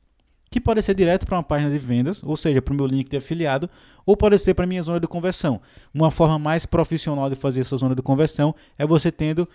[0.49, 3.09] que pode ser direto para uma página de vendas, ou seja, para o meu link
[3.09, 3.69] de afiliado,
[4.05, 5.61] ou pode ser para a minha zona de conversão.
[5.93, 9.45] Uma forma mais profissional de fazer essa zona de conversão é você tendo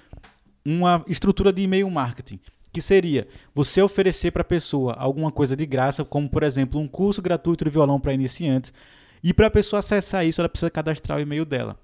[0.63, 5.65] uma estrutura de e-mail marketing, que seria você oferecer para a pessoa alguma coisa de
[5.65, 8.71] graça, como por exemplo um curso gratuito de violão para iniciantes,
[9.25, 11.79] e para a pessoa acessar isso, ela precisa cadastrar o e-mail dela.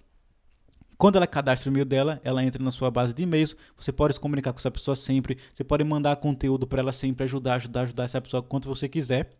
[1.02, 3.56] Quando ela cadastra o e-mail dela, ela entra na sua base de e-mails.
[3.76, 5.36] Você pode se comunicar com essa pessoa sempre.
[5.52, 9.36] Você pode mandar conteúdo para ela sempre, ajudar, ajudar, ajudar essa pessoa quanto você quiser.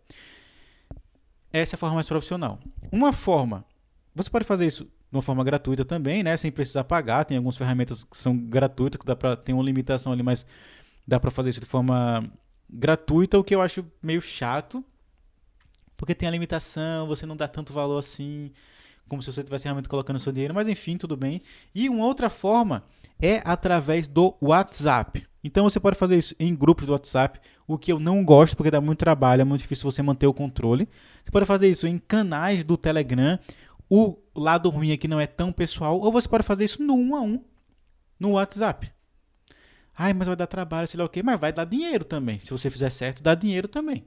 [1.53, 2.59] Essa é a forma mais profissional.
[2.91, 3.65] Uma forma,
[4.13, 6.37] você pode fazer isso de uma forma gratuita também, né?
[6.37, 7.25] Sem precisar pagar.
[7.27, 10.45] Tem algumas ferramentas que são gratuitas, que dá para tem uma limitação ali, mas
[11.07, 12.29] dá para fazer isso de forma
[12.69, 14.85] gratuita, o que eu acho meio chato,
[15.97, 18.51] porque tem a limitação, você não dá tanto valor assim,
[19.09, 21.43] como se você estivesse realmente colocando seu dinheiro, mas enfim, tudo bem.
[21.75, 22.85] E uma outra forma
[23.21, 25.27] é através do WhatsApp.
[25.45, 28.71] Então você pode fazer isso em grupos do WhatsApp, o que eu não gosto porque
[28.71, 30.89] dá muito trabalho, é muito difícil você manter o controle.
[31.23, 33.39] Você pode fazer isso em canais do Telegram,
[33.91, 37.15] o lado ruim aqui não é tão pessoal, ou você pode fazer isso no um
[37.15, 37.45] a um,
[38.19, 38.93] no WhatsApp.
[39.95, 42.39] Ai, mas vai dar trabalho, sei lá o quê, mas vai dar dinheiro também.
[42.39, 44.05] Se você fizer certo, dá dinheiro também.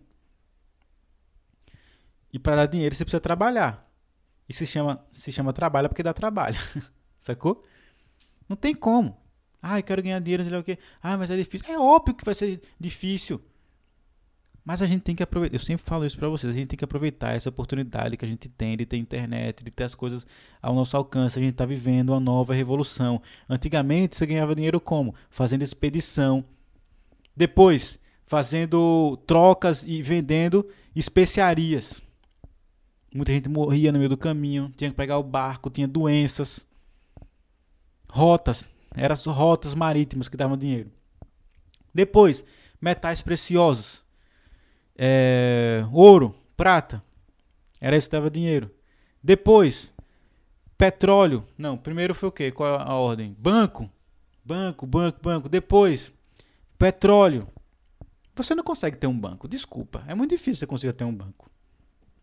[2.33, 3.84] E para dar dinheiro você precisa trabalhar.
[4.47, 6.57] E se chama, se chama trabalho porque dá trabalho.
[7.17, 7.63] Sacou?
[8.47, 9.17] Não tem como.
[9.61, 10.77] Ah, eu quero ganhar dinheiro, sei lá o quê.
[11.01, 11.67] Ah, mas é difícil.
[11.67, 13.41] É óbvio que vai ser difícil.
[14.63, 16.77] Mas a gente tem que aproveitar, eu sempre falo isso para vocês, a gente tem
[16.77, 20.25] que aproveitar essa oportunidade que a gente tem de ter internet, de ter as coisas
[20.59, 21.37] ao nosso alcance.
[21.37, 23.21] A gente está vivendo uma nova revolução.
[23.47, 25.13] Antigamente você ganhava dinheiro como?
[25.29, 26.43] Fazendo expedição.
[27.35, 32.01] Depois, fazendo trocas e vendendo especiarias.
[33.15, 36.65] Muita gente morria no meio do caminho, tinha que pegar o barco, tinha doenças.
[38.09, 40.91] Rotas, eram rotas marítimas que davam dinheiro.
[41.93, 42.43] Depois,
[42.81, 44.03] metais preciosos
[44.97, 47.01] é, ouro, prata.
[47.79, 48.69] Era isso que dava dinheiro.
[49.23, 49.93] Depois,
[50.77, 51.45] Petróleo.
[51.57, 52.51] Não, primeiro foi o quê?
[52.51, 53.35] Qual a ordem?
[53.39, 53.89] Banco.
[54.43, 55.49] Banco, banco, banco.
[55.49, 56.13] Depois,
[56.77, 57.47] petróleo.
[58.35, 59.47] Você não consegue ter um banco.
[59.47, 60.03] Desculpa.
[60.07, 61.49] É muito difícil você conseguir ter um banco.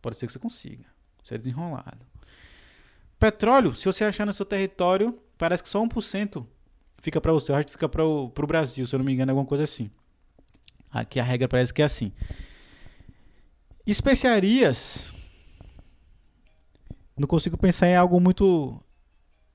[0.03, 0.85] Pode ser que você consiga.
[1.23, 2.05] Você é desenrolado.
[3.19, 6.45] Petróleo, se você achar no seu território, parece que só 1%
[6.99, 7.53] fica para você.
[7.53, 9.89] O resto fica para o Brasil, se eu não me engano, alguma coisa assim.
[10.91, 12.13] Aqui a regra parece que é assim.
[13.87, 15.15] Especiarias.
[17.17, 18.83] Não consigo pensar em algo muito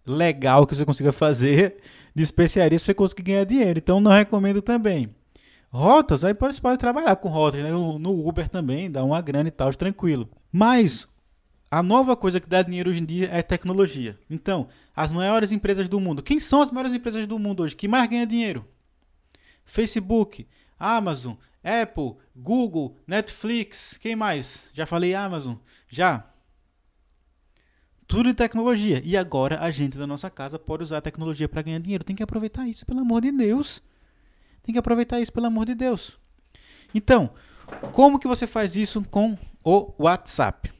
[0.05, 1.81] legal que você consiga fazer
[2.15, 3.79] de especiarias para você conseguir ganhar dinheiro.
[3.79, 5.13] Então não recomendo também.
[5.69, 7.71] Rotas, aí você pode trabalhar com rotas, né?
[7.71, 10.29] no Uber também, dá uma grana e tal, tranquilo.
[10.51, 11.07] Mas
[11.69, 14.17] a nova coisa que dá dinheiro hoje em dia é tecnologia.
[14.29, 16.23] Então, as maiores empresas do mundo.
[16.23, 18.65] Quem são as maiores empresas do mundo hoje que mais ganham dinheiro?
[19.65, 20.47] Facebook,
[20.79, 24.69] Amazon, Apple, Google, Netflix, quem mais?
[24.73, 25.55] Já falei Amazon?
[25.89, 26.23] Já.
[28.07, 29.01] Tudo de tecnologia.
[29.03, 32.05] E agora a gente da nossa casa pode usar a tecnologia para ganhar dinheiro.
[32.05, 33.83] Tem que aproveitar isso, pelo amor de Deus.
[34.67, 36.19] Tem que aproveitar isso, pelo amor de Deus.
[36.93, 37.29] Então,
[37.93, 40.73] como que você faz isso com o WhatsApp?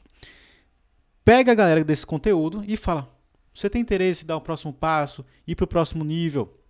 [1.23, 3.10] Pega a galera desse conteúdo e fala:
[3.56, 6.62] você tem interesse em dar o um próximo passo, ir para o próximo nível,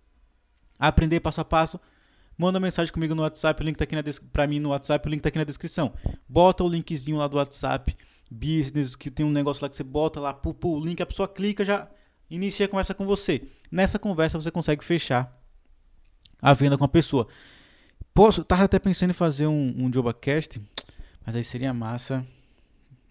[0.78, 1.80] aprender passo a passo?
[2.36, 5.10] Manda mensagem comigo no WhatsApp, o link tá aqui na para mim no WhatsApp, o
[5.10, 5.92] link tá aqui na descrição.
[6.28, 7.96] Bota o linkzinho lá do WhatsApp
[8.30, 11.06] Business, que tem um negócio lá que você bota lá, pu, pu, o link, a
[11.06, 11.90] pessoa clica, já
[12.30, 13.42] inicia a conversa com você.
[13.72, 15.36] Nessa conversa você consegue fechar
[16.40, 17.26] a venda com a pessoa.
[18.14, 20.60] Posso, tava até pensando em fazer um, um Jobacast,
[21.24, 22.26] mas aí seria massa.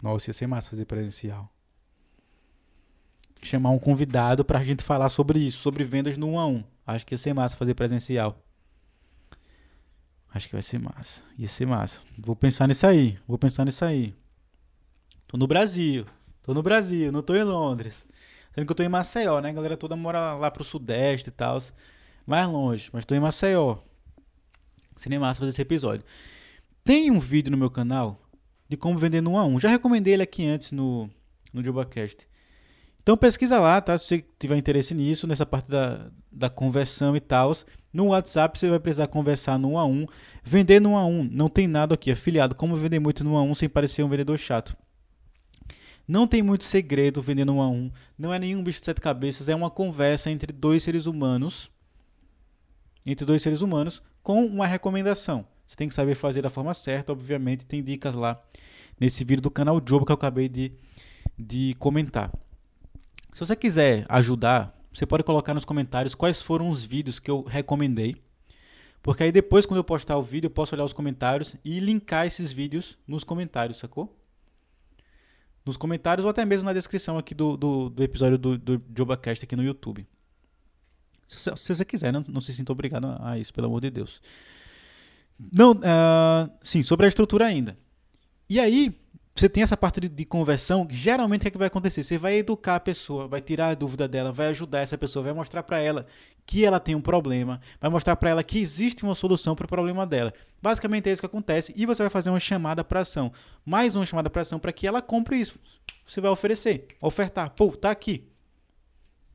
[0.02, 1.50] Nossa, ia ser massa fazer presencial.
[3.42, 6.64] Chamar um convidado pra gente falar sobre isso, sobre vendas no 1 a 1.
[6.86, 8.42] Acho que ia ser massa fazer presencial.
[10.32, 11.22] Acho que vai ser massa.
[11.38, 12.00] Ia ser massa.
[12.18, 13.18] Vou pensar nisso aí.
[13.26, 14.14] Vou pensar nisso aí.
[15.26, 16.04] Tô no Brasil.
[16.42, 18.06] Tô no Brasil, não tô em Londres.
[18.54, 19.50] Sendo que eu tô em Maceió, né?
[19.50, 21.58] A galera toda mora lá pro sudeste e tal.
[22.28, 23.78] Mais longe, mas tô em Maceió.
[24.96, 26.04] Seria massa fazer esse episódio.
[26.84, 28.20] Tem um vídeo no meu canal
[28.68, 29.60] de como vender no 1 a 1.
[29.60, 31.08] Já recomendei ele aqui antes no,
[31.54, 32.28] no JobaCast.
[33.02, 33.96] Então pesquisa lá, tá?
[33.96, 37.56] Se você tiver interesse nisso, nessa parte da, da conversão e tal.
[37.90, 40.06] No WhatsApp você vai precisar conversar no 1 a 1.
[40.44, 42.10] Vender no 1 a 1, não tem nada aqui.
[42.10, 44.76] Afiliado, como vender muito no 1 a 1 sem parecer um vendedor chato.
[46.06, 47.90] Não tem muito segredo vendendo um a um.
[48.18, 49.48] Não é nenhum bicho de sete cabeças.
[49.48, 51.70] É uma conversa entre dois seres humanos.
[53.04, 55.46] Entre dois seres humanos com uma recomendação.
[55.66, 57.12] Você tem que saber fazer da forma certa.
[57.12, 58.42] Obviamente, tem dicas lá
[58.98, 60.72] nesse vídeo do canal Job que eu acabei de,
[61.38, 62.30] de comentar.
[63.32, 67.42] Se você quiser ajudar, você pode colocar nos comentários quais foram os vídeos que eu
[67.42, 68.16] recomendei.
[69.02, 72.26] Porque aí depois, quando eu postar o vídeo, eu posso olhar os comentários e linkar
[72.26, 74.18] esses vídeos nos comentários, sacou?
[75.68, 79.44] nos comentários ou até mesmo na descrição aqui do, do, do episódio do, do JobaCast
[79.44, 80.06] aqui no YouTube.
[81.28, 84.20] Se, se, você quiser, não, não se sinta obrigado a isso, pelo amor de Deus.
[85.52, 87.76] Não, uh, sim, sobre a estrutura ainda.
[88.48, 88.98] E aí,
[89.38, 92.02] você tem essa parte de, de conversão, geralmente o que, é que vai acontecer?
[92.02, 95.32] Você vai educar a pessoa, vai tirar a dúvida dela, vai ajudar essa pessoa, vai
[95.32, 96.06] mostrar para ela
[96.44, 99.68] que ela tem um problema, vai mostrar para ela que existe uma solução para o
[99.68, 100.34] problema dela.
[100.60, 103.32] Basicamente é isso que acontece e você vai fazer uma chamada para ação,
[103.64, 105.60] mais uma chamada para ação para que ela compre isso.
[106.04, 108.26] Você vai oferecer, ofertar, pô, tá aqui,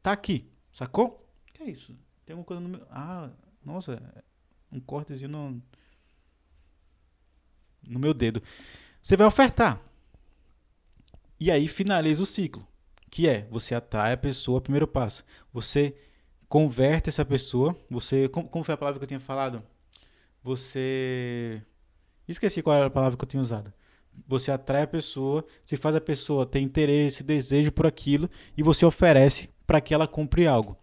[0.02, 1.23] tá aqui, sacou?
[1.64, 1.96] É isso?
[2.26, 3.30] Tem uma coisa no meu, ah,
[3.64, 4.02] nossa,
[4.72, 5.62] um cortezinho no
[7.88, 8.42] no meu dedo.
[9.02, 9.82] Você vai ofertar.
[11.40, 12.66] E aí finaliza o ciclo,
[13.10, 15.24] que é você atrai a pessoa, primeiro passo.
[15.54, 15.96] Você
[16.48, 19.64] converte essa pessoa, você como, como foi a palavra que eu tinha falado?
[20.44, 21.62] Você
[22.28, 23.74] esqueci qual era a palavra que eu tinha usado.
[24.28, 28.86] Você atrai a pessoa, se faz a pessoa ter interesse, desejo por aquilo e você
[28.86, 30.78] oferece para que ela compre algo.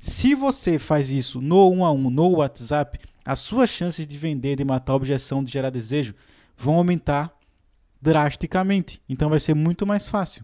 [0.00, 4.56] Se você faz isso no um a um, no WhatsApp, as suas chances de vender,
[4.56, 6.14] de matar a objeção, de gerar desejo
[6.56, 7.38] vão aumentar
[8.00, 9.02] drasticamente.
[9.06, 10.42] Então vai ser muito mais fácil.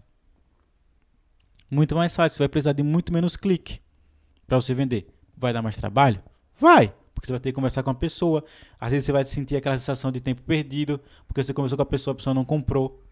[1.71, 2.35] Muito mais fácil.
[2.35, 3.79] Você vai precisar de muito menos clique
[4.45, 5.07] para você vender.
[5.35, 6.21] Vai dar mais trabalho?
[6.59, 6.93] Vai!
[7.15, 8.45] Porque você vai ter que conversar com a pessoa.
[8.79, 11.85] Às vezes você vai sentir aquela sensação de tempo perdido, porque você conversou com a
[11.87, 13.03] pessoa, a pessoa não comprou.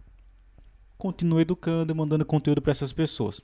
[0.95, 3.41] Continue educando e mandando conteúdo para essas pessoas.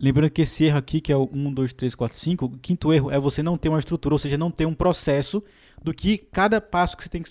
[0.00, 2.90] Lembrando que esse erro aqui, que é o 1, 2, 3, 4, 5, o quinto
[2.90, 5.42] erro é você não ter uma estrutura, ou seja, não ter um processo
[5.82, 7.30] do que cada passo que você tem que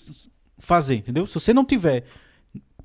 [0.58, 1.26] fazer, entendeu?
[1.26, 2.04] Se você não tiver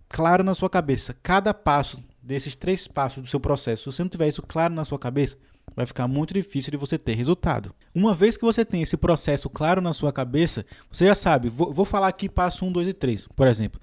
[0.09, 4.09] claro na sua cabeça cada passo desses três passos do seu processo, se você não
[4.09, 5.37] tiver isso claro na sua cabeça,
[5.75, 7.73] vai ficar muito difícil de você ter resultado.
[7.93, 11.71] Uma vez que você tem esse processo claro na sua cabeça, você já sabe, vou,
[11.71, 13.79] vou falar aqui passo 1, 2 e 3, por exemplo.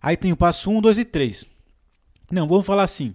[0.00, 1.46] Aí tem o passo 1, 2 e 3.
[2.30, 3.12] Não, vamos falar assim.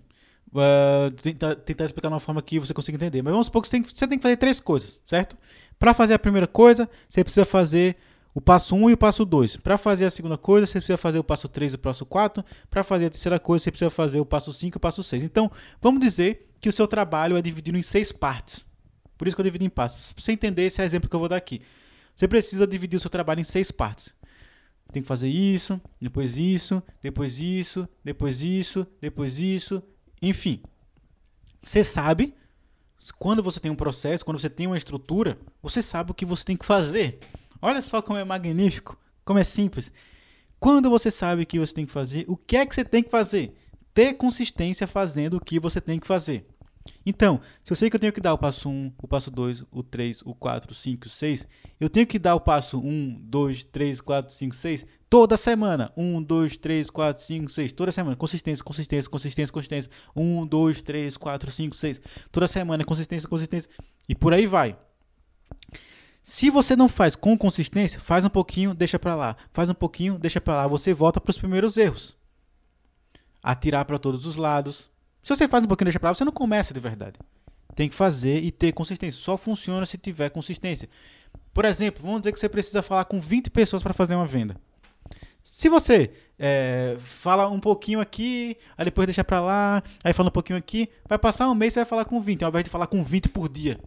[0.54, 3.22] Uh, tentar, tentar explicar de uma forma que você consiga entender.
[3.22, 5.38] Mas vamos supor que você tem, você tem que fazer três coisas, certo?
[5.80, 7.98] Para fazer a primeira coisa, você precisa fazer
[8.34, 9.58] o passo 1 um e o passo 2.
[9.58, 12.44] Para fazer a segunda coisa, você precisa fazer o passo 3 e o passo 4.
[12.70, 15.24] Para fazer a terceira coisa, você precisa fazer o passo 5 e o passo 6.
[15.24, 18.66] Então, vamos dizer que o seu trabalho é dividido em seis partes.
[19.18, 20.14] Por isso que eu divido em partes.
[20.14, 21.62] Para você entender esse exemplo que eu vou dar aqui.
[22.16, 24.10] Você precisa dividir o seu trabalho em seis partes.
[24.92, 29.82] Tem que fazer isso, depois isso, depois isso, depois isso, depois isso,
[30.22, 30.62] enfim.
[31.62, 32.34] Você sabe,
[33.18, 36.44] quando você tem um processo, quando você tem uma estrutura, você sabe o que você
[36.44, 37.20] tem que fazer.
[37.62, 39.92] Olha só como é magnífico, como é simples.
[40.60, 43.02] Quando você sabe o que você tem que fazer, o que é que você tem
[43.02, 43.56] que fazer?
[43.94, 46.46] Ter consistência fazendo o que você tem que fazer.
[47.06, 49.66] Então, se eu sei que eu tenho que dar o passo 1, o passo 2,
[49.72, 51.48] o 3, o 4, o 5, o 6,
[51.80, 55.92] eu tenho que dar o passo 1, 2, 3, 4, 5, 6 toda semana.
[55.98, 57.74] 1, 2, 3, 4, 5, 6.
[57.74, 58.16] Toda semana.
[58.16, 59.92] Consistência, consistência, consistência, consistência.
[60.16, 62.02] 1, 2, 3, 4, 5, 6.
[62.32, 63.70] Toda semana, consistência, consistência.
[64.08, 64.78] E por aí vai.
[66.24, 69.36] Se você não faz com consistência, faz um pouquinho, deixa para lá.
[69.52, 70.68] Faz um pouquinho, deixa para lá.
[70.68, 72.16] Você volta para os primeiros erros.
[73.44, 74.90] Atirar para todos os lados,
[75.22, 77.20] se você faz um pouquinho deixa pra lá, você não começa de verdade.
[77.76, 79.20] Tem que fazer e ter consistência.
[79.20, 80.88] Só funciona se tiver consistência.
[81.54, 84.56] Por exemplo, vamos dizer que você precisa falar com 20 pessoas para fazer uma venda.
[85.44, 90.32] Se você é, fala um pouquinho aqui, aí depois deixa para lá, aí fala um
[90.32, 92.70] pouquinho aqui, vai passar um mês e você vai falar com 20, ao invés de
[92.70, 93.80] falar com 20 por dia.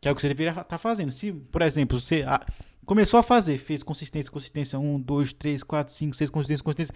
[0.00, 1.10] Que é o que você deveria estar tá fazendo.
[1.10, 2.44] Se, por exemplo, você ah,
[2.84, 6.94] começou a fazer, fez consistência, consistência, 1, 2, 3, 4, 5, 6, consistência, consistência,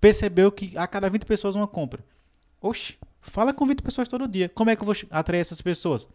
[0.00, 2.04] percebeu que a cada 20 pessoas uma compra.
[2.60, 4.48] Oxe, fala com 20 pessoas todo dia.
[4.48, 6.08] Como é que eu vou atrair essas pessoas?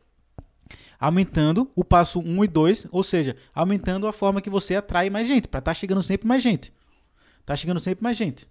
[1.03, 5.27] Aumentando o passo 1 e 2, ou seja, aumentando a forma que você atrai mais
[5.27, 6.71] gente, para estar tá chegando sempre mais gente.
[7.45, 8.47] Tá chegando sempre mais gente.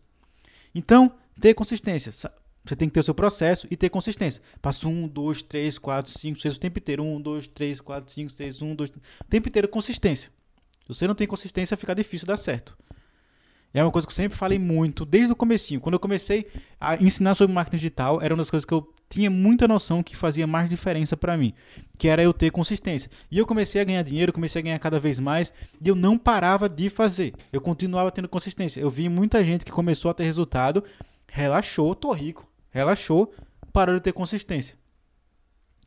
[0.74, 1.10] Então,
[1.40, 2.12] ter consistência.
[2.12, 4.42] Você tem que ter o seu processo e ter consistência.
[4.60, 7.02] Passo 1, 2, 3, 4, 5, 6, o tempo inteiro.
[7.02, 9.06] 1, 2, 3, 4, 5, 6, 1, 2, 3.
[9.22, 10.30] O tempo inteiro consistência.
[10.82, 12.76] Se você não tem consistência, fica difícil dar certo.
[13.74, 15.80] É uma coisa que eu sempre falei muito, desde o comecinho.
[15.80, 16.46] Quando eu comecei
[16.80, 20.16] a ensinar sobre marketing digital, era uma das coisas que eu tinha muita noção que
[20.16, 21.52] fazia mais diferença para mim,
[21.98, 23.10] que era eu ter consistência.
[23.30, 26.16] E eu comecei a ganhar dinheiro, comecei a ganhar cada vez mais, e eu não
[26.18, 27.34] parava de fazer.
[27.52, 28.80] Eu continuava tendo consistência.
[28.80, 30.84] Eu vi muita gente que começou a ter resultado,
[31.26, 33.32] relaxou, tô rico, relaxou,
[33.72, 34.76] parou de ter consistência.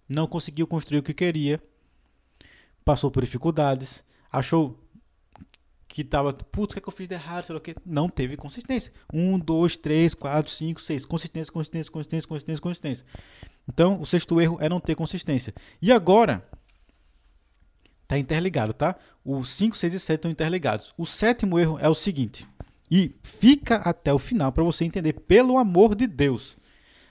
[0.08, 1.62] Não conseguiu construir o que queria,
[2.84, 4.80] passou por dificuldades, achou
[5.96, 7.74] que tava, putz, o que, é que eu fiz de errado, sei lá o que.
[7.86, 8.92] Não teve consistência.
[9.14, 11.06] Um, dois, três, quatro, cinco, seis.
[11.06, 13.06] Consistência, consistência, consistência, consistência, consistência.
[13.66, 15.54] Então, o sexto erro é não ter consistência.
[15.82, 16.46] E agora,
[18.10, 18.98] tá interligado, tá?
[19.24, 20.94] Os 5, 6 e 7 estão interligados.
[20.98, 22.46] O sétimo erro é o seguinte.
[22.92, 26.58] E fica até o final para você entender, pelo amor de Deus.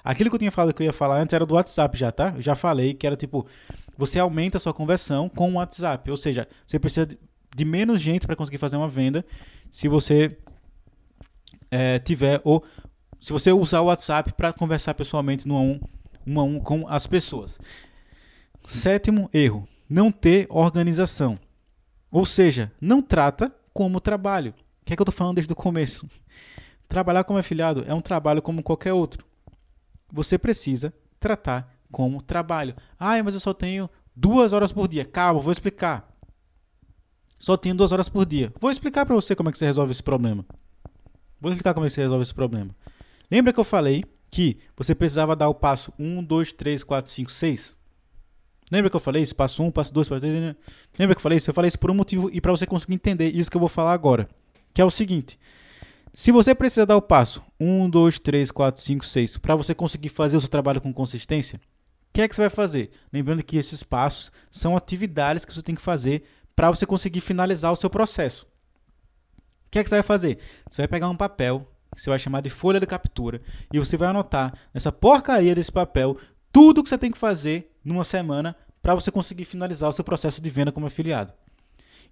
[0.05, 2.35] Aquilo que eu tinha falado que eu ia falar antes era do WhatsApp já, tá?
[2.37, 3.47] Eu já falei que era tipo,
[3.97, 6.11] você aumenta a sua conversão com o WhatsApp.
[6.11, 7.09] Ou seja, você precisa
[7.55, 9.25] de menos gente para conseguir fazer uma venda
[9.71, 10.37] se você
[11.71, 12.65] é, tiver ou
[13.21, 15.81] se você usar o WhatsApp para conversar pessoalmente no a um,
[16.27, 17.59] um a um com as pessoas.
[18.67, 21.39] Sétimo erro: não ter organização.
[22.11, 24.55] Ou seja, não trata como trabalho.
[24.83, 26.09] O que é que eu estou falando desde o começo?
[26.89, 29.25] Trabalhar como afiliado é um trabalho como qualquer outro.
[30.13, 32.77] Você precisa tratar como trabalho.
[32.99, 35.05] Ah, mas eu só tenho duas horas por dia.
[35.05, 36.14] Calma, vou explicar.
[37.45, 38.51] Só tenho duas horas por dia.
[38.59, 40.47] Vou explicar para você como é que você resolve esse problema.
[41.39, 42.75] Vou explicar como é que você resolve esse problema.
[43.31, 47.31] Lembra que eu falei que você precisava dar o passo 1, 2, 3, 4, 5,
[47.31, 47.77] 6?
[48.73, 49.37] Lembra que eu falei isso?
[49.37, 50.41] Passo 1, passo 2, passo 3.
[50.41, 50.57] Né?
[50.99, 51.51] Lembra que eu falei isso?
[51.51, 53.69] Eu falei isso por um motivo e para você conseguir entender isso que eu vou
[53.69, 54.27] falar agora.
[54.73, 55.39] Que é o seguinte.
[56.15, 60.09] Se você precisa dar o passo 1, 2, 3, 4, 5, 6 para você conseguir
[60.09, 62.91] fazer o seu trabalho com consistência, o que é que você vai fazer?
[63.13, 67.73] Lembrando que esses passos são atividades que você tem que fazer para você conseguir finalizar
[67.73, 68.47] o seu processo.
[69.67, 70.39] O que é que você vai fazer?
[70.69, 73.41] Você vai pegar um papel, que você vai chamar de folha de captura,
[73.73, 76.17] e você vai anotar nessa porcaria desse papel
[76.53, 80.41] tudo que você tem que fazer numa semana para você conseguir finalizar o seu processo
[80.41, 81.33] de venda como afiliado.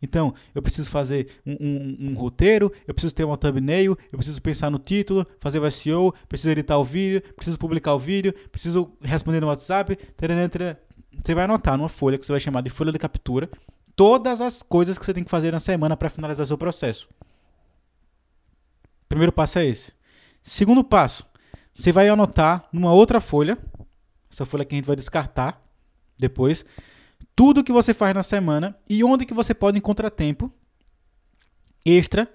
[0.02, 4.42] Então, eu preciso fazer um, um, um, roteiro, eu preciso ter uma thumbnail, eu preciso
[4.42, 8.90] pensar no título, fazer o SEO, preciso editar o vídeo, preciso publicar o vídeo, preciso
[9.00, 9.94] responder no WhatsApp.
[10.16, 10.76] Tarará, tarará.
[11.22, 13.48] Você vai anotar numa folha que você vai chamar de folha de captura
[14.02, 17.08] todas as coisas que você tem que fazer na semana para finalizar seu processo.
[19.08, 19.92] Primeiro passo é esse.
[20.42, 21.24] Segundo passo,
[21.72, 23.56] você vai anotar numa outra folha,
[24.28, 25.64] essa folha que a gente vai descartar
[26.18, 26.66] depois,
[27.36, 30.52] tudo que você faz na semana e onde que você pode encontrar tempo
[31.84, 32.28] extra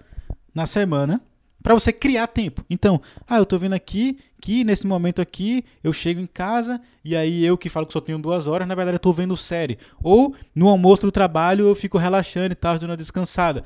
[0.54, 1.20] na semana
[1.68, 2.64] para você criar tempo.
[2.70, 2.98] Então,
[3.28, 7.44] ah, eu tô vendo aqui que nesse momento aqui eu chego em casa e aí
[7.44, 9.78] eu que falo que só tenho duas horas, na verdade eu tô vendo série.
[10.02, 13.64] Ou no almoço do trabalho eu fico relaxando e tal, dando uma descansada.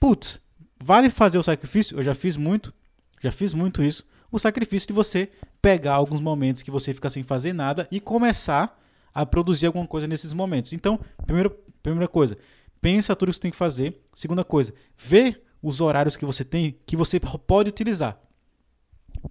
[0.00, 0.40] Putz,
[0.82, 1.96] vale fazer o sacrifício?
[1.96, 2.74] Eu já fiz muito,
[3.22, 4.04] já fiz muito isso.
[4.28, 5.30] O sacrifício de você
[5.62, 8.76] pegar alguns momentos que você fica sem fazer nada e começar
[9.14, 10.72] a produzir alguma coisa nesses momentos.
[10.72, 12.36] Então, primeiro, primeira coisa,
[12.80, 14.02] pensa tudo que você tem que fazer.
[14.12, 18.18] Segunda coisa, vê os horários que você tem que você pode utilizar.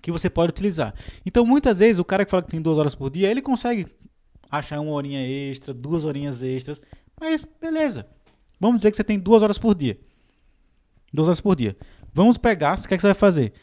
[0.01, 0.93] Que você pode utilizar.
[1.25, 3.87] Então, muitas vezes, o cara que fala que tem duas horas por dia, ele consegue
[4.49, 6.81] achar uma horinha extra, duas horinhas extras.
[7.19, 8.05] Mas, beleza.
[8.59, 9.99] Vamos dizer que você tem duas horas por dia.
[11.13, 11.77] Duas horas por dia.
[12.13, 13.53] Vamos pegar, o que, é que você vai fazer?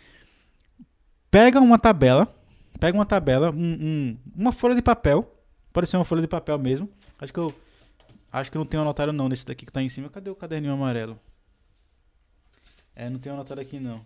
[1.30, 2.34] Pega uma tabela,
[2.78, 5.34] pega uma tabela, um, um, uma folha de papel,
[5.72, 6.88] pode ser uma folha de papel mesmo.
[7.18, 7.54] Acho que eu
[8.30, 10.08] acho que eu não tenho anotado não nesse daqui que está em cima.
[10.08, 11.18] Cadê o caderninho amarelo?
[12.94, 14.04] É, não tenho anotado aqui não.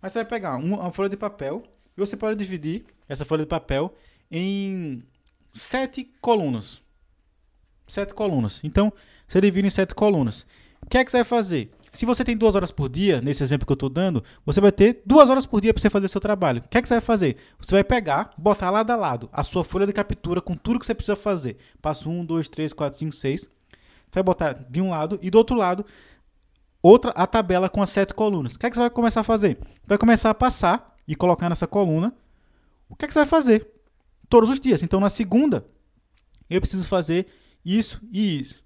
[0.00, 1.62] Mas você vai pegar uma folha de papel
[1.96, 3.94] e você pode dividir essa folha de papel
[4.30, 5.02] em
[5.52, 6.82] sete colunas.
[7.86, 8.60] Sete colunas.
[8.62, 8.92] Então,
[9.26, 10.46] você divide em sete colunas.
[10.82, 11.70] O que é que você vai fazer?
[11.90, 14.70] Se você tem duas horas por dia, nesse exemplo que eu estou dando, você vai
[14.70, 16.62] ter duas horas por dia para você fazer seu trabalho.
[16.64, 17.36] O que é que você vai fazer?
[17.58, 20.86] Você vai pegar, botar lado a lado a sua folha de captura com tudo que
[20.86, 21.56] você precisa fazer.
[21.80, 23.40] Passo 1, 2, 3, 4, 5, 6.
[23.40, 23.48] Você
[24.14, 25.84] vai botar de um lado e do outro lado
[26.82, 28.54] outra a tabela com as sete colunas.
[28.54, 29.58] O que é que você vai começar a fazer?
[29.86, 32.14] Vai começar a passar e colocar nessa coluna
[32.88, 33.66] o que é que você vai fazer
[34.28, 34.82] todos os dias.
[34.82, 35.66] Então, na segunda,
[36.48, 37.26] eu preciso fazer
[37.64, 38.62] isso e isso.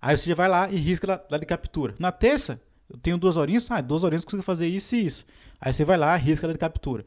[0.00, 1.94] Aí você já vai lá e risca lá, lá de captura.
[1.98, 5.24] Na terça, eu tenho duas horinhas, ah, duas horinhas eu consigo fazer isso e isso.
[5.60, 7.04] Aí você vai lá, risca lá de captura.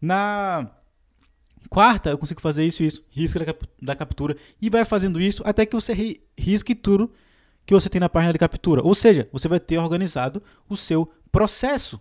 [0.00, 0.68] Na
[1.68, 4.36] quarta, eu consigo fazer isso e isso, risca da captura.
[4.60, 7.12] E vai fazendo isso até que você risque tudo
[7.66, 8.82] que você tem na página de captura.
[8.82, 12.00] Ou seja, você vai ter organizado o seu processo.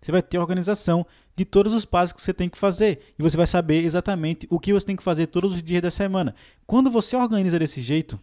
[0.00, 3.14] Você vai ter organização de todos os passos que você tem que fazer.
[3.18, 5.90] E você vai saber exatamente o que você tem que fazer todos os dias da
[5.90, 6.34] semana.
[6.66, 8.20] Quando você organiza desse jeito,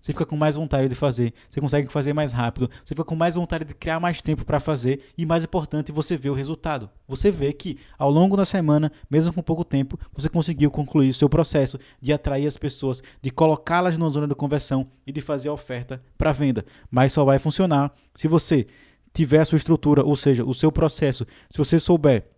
[0.00, 3.16] você fica com mais vontade de fazer, você consegue fazer mais rápido, você fica com
[3.16, 6.88] mais vontade de criar mais tempo para fazer e mais importante, você vê o resultado.
[7.06, 11.14] Você vê que ao longo da semana, mesmo com pouco tempo, você conseguiu concluir o
[11.14, 15.48] seu processo de atrair as pessoas, de colocá-las na zona de conversão e de fazer
[15.48, 16.64] a oferta para venda.
[16.90, 18.66] Mas só vai funcionar se você
[19.12, 22.30] tiver a sua estrutura, ou seja, o seu processo, se você souber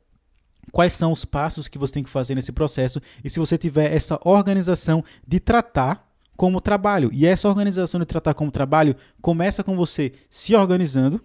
[0.72, 3.94] quais são os passos que você tem que fazer nesse processo e se você tiver
[3.94, 6.09] essa organização de tratar
[6.41, 7.11] como trabalho.
[7.12, 11.20] E essa organização de tratar como trabalho começa com você se organizando,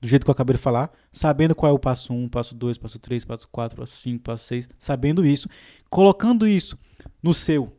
[0.00, 2.78] do jeito que eu acabei de falar, sabendo qual é o passo 1, passo 2,
[2.78, 5.48] passo 3, passo 4, passo 5, passo 6, sabendo isso,
[5.90, 6.78] colocando isso
[7.20, 7.76] no seu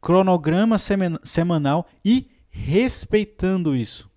[0.00, 0.76] cronograma
[1.24, 4.08] semanal e respeitando isso.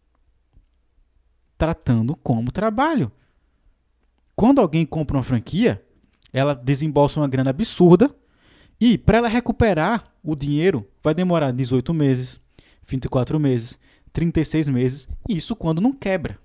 [1.57, 3.11] Tratando como trabalho.
[4.35, 5.83] Quando alguém compra uma franquia,
[6.31, 8.15] ela desembolsa uma grana absurda
[8.79, 12.39] e para ela recuperar o dinheiro vai demorar 18 meses,
[12.85, 13.79] 24 meses,
[14.11, 16.39] 36 meses, e isso quando não quebra.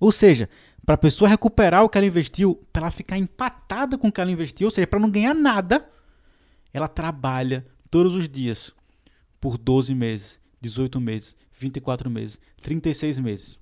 [0.00, 0.48] Ou seja,
[0.84, 4.20] para a pessoa recuperar o que ela investiu, para ela ficar empatada com o que
[4.20, 5.88] ela investiu, ou seja, para não ganhar nada,
[6.72, 8.72] ela trabalha todos os dias
[9.40, 13.58] por 12 meses, 18 meses, 24 meses, 36 meses.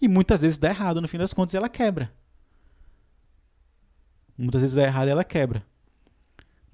[0.00, 2.12] E muitas vezes dá errado, no fim das contas ela quebra.
[4.36, 5.64] Muitas vezes dá errado e ela quebra.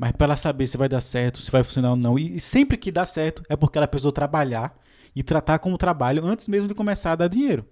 [0.00, 2.18] Mas para ela saber se vai dar certo, se vai funcionar ou não.
[2.18, 4.74] E, sempre que dá certo é porque ela precisou trabalhar
[5.14, 7.66] e tratar como trabalho antes mesmo de começar a dar dinheiro.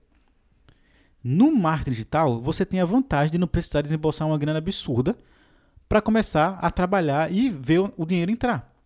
[1.24, 5.16] No marketing digital, você tem a vantagem de não precisar desembolsar uma grana absurda
[5.88, 8.76] para começar a trabalhar e ver o dinheiro entrar.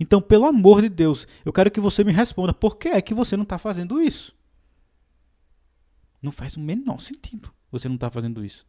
[0.00, 3.14] Então, pelo amor de Deus, eu quero que você me responda por que é que
[3.14, 4.34] você não está fazendo isso?
[6.20, 8.64] Não faz o menor sentido você não está fazendo isso.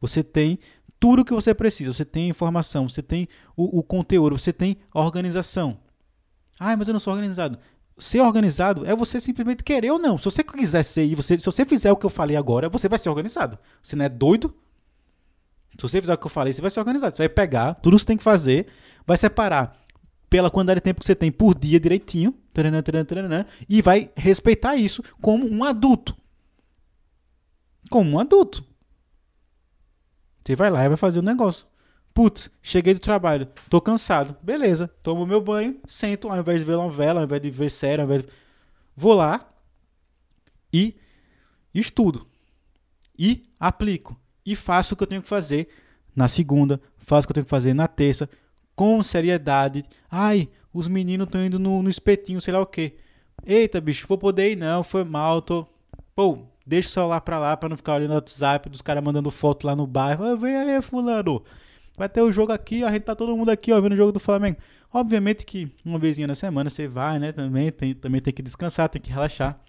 [0.00, 0.58] Você tem
[1.04, 1.92] tudo o que você precisa.
[1.92, 5.76] Você tem informação, você tem o, o conteúdo, você tem organização.
[6.58, 7.58] Ah, mas eu não sou organizado.
[7.98, 10.16] Ser organizado é você simplesmente querer ou não.
[10.16, 12.88] Se você quiser ser e você, se você fizer o que eu falei agora, você
[12.88, 13.58] vai ser organizado.
[13.82, 14.54] Você não é doido?
[15.72, 17.14] Se você fizer o que eu falei, você vai ser organizado.
[17.14, 18.68] Você vai pegar tudo que você tem que fazer,
[19.06, 19.78] vai separar
[20.30, 24.10] pela quantidade de tempo que você tem por dia direitinho, taranã, taranã, taranã, e vai
[24.16, 26.16] respeitar isso como um adulto.
[27.90, 28.64] Como um adulto.
[30.44, 31.66] Você vai lá e vai fazer o negócio.
[32.12, 34.36] Putz, cheguei do trabalho, tô cansado.
[34.40, 38.00] Beleza, tomo meu banho, sento, ao invés de ver novela, ao invés de ver série,
[38.00, 38.28] ao invés de...
[38.96, 39.50] Vou lá
[40.72, 40.94] e
[41.74, 42.26] estudo.
[43.18, 44.16] E aplico.
[44.46, 45.68] E faço o que eu tenho que fazer
[46.14, 48.28] na segunda, faço o que eu tenho que fazer na terça,
[48.76, 49.84] com seriedade.
[50.08, 52.96] Ai, os meninos estão indo no, no espetinho, sei lá o quê.
[53.44, 55.66] Eita, bicho, vou poder ir não, foi mal, tô...
[56.14, 59.30] Pô, Deixa o celular pra lá pra não ficar olhando o WhatsApp dos caras mandando
[59.30, 60.24] foto lá no bairro.
[60.24, 61.42] Ah, vem aí, fulano.
[61.96, 64.10] Vai ter o jogo aqui, a gente tá todo mundo aqui, ó, vendo o jogo
[64.10, 64.56] do Flamengo.
[64.92, 67.32] Obviamente que uma vezinha na semana você vai, né?
[67.32, 69.60] Também tem, também tem que descansar, tem que relaxar.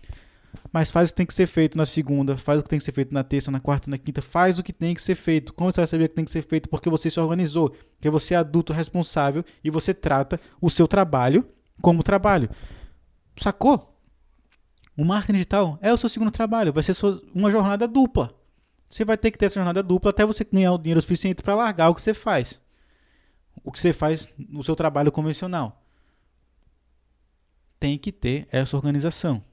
[0.71, 2.85] Mas faz o que tem que ser feito na segunda, faz o que tem que
[2.85, 5.53] ser feito na terça, na quarta, na quinta, faz o que tem que ser feito.
[5.53, 6.69] Como você vai saber que tem que ser feito?
[6.69, 11.45] Porque você se organizou, porque você é adulto responsável e você trata o seu trabalho
[11.81, 12.49] como trabalho.
[13.37, 13.94] Sacou?
[14.97, 16.95] O marketing digital é o seu segundo trabalho, vai ser
[17.33, 18.33] uma jornada dupla.
[18.89, 21.55] Você vai ter que ter essa jornada dupla até você ganhar o dinheiro suficiente para
[21.55, 22.61] largar o que você faz.
[23.63, 25.83] O que você faz no seu trabalho convencional.
[27.79, 29.43] Tem que ter essa organização.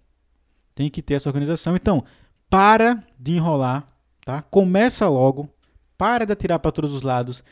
[0.74, 1.74] Tem que ter essa organização.
[1.74, 2.04] Então,
[2.48, 3.88] para de enrolar,
[4.24, 4.42] tá?
[4.42, 5.48] Começa logo,
[5.96, 7.42] para de atirar para todos os lados,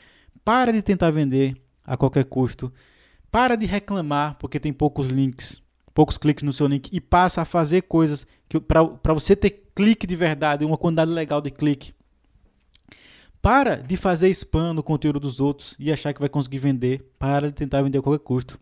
[0.44, 2.72] para de tentar vender a qualquer custo,
[3.30, 5.62] para de reclamar porque tem poucos links,
[5.94, 8.26] poucos cliques no seu link e passa a fazer coisas
[8.66, 11.92] para você ter clique de verdade, uma quantidade legal de clique.
[13.42, 17.10] Para de fazer spam no conteúdo dos outros e achar que vai conseguir vender.
[17.18, 18.58] Para de tentar vender a qualquer custo.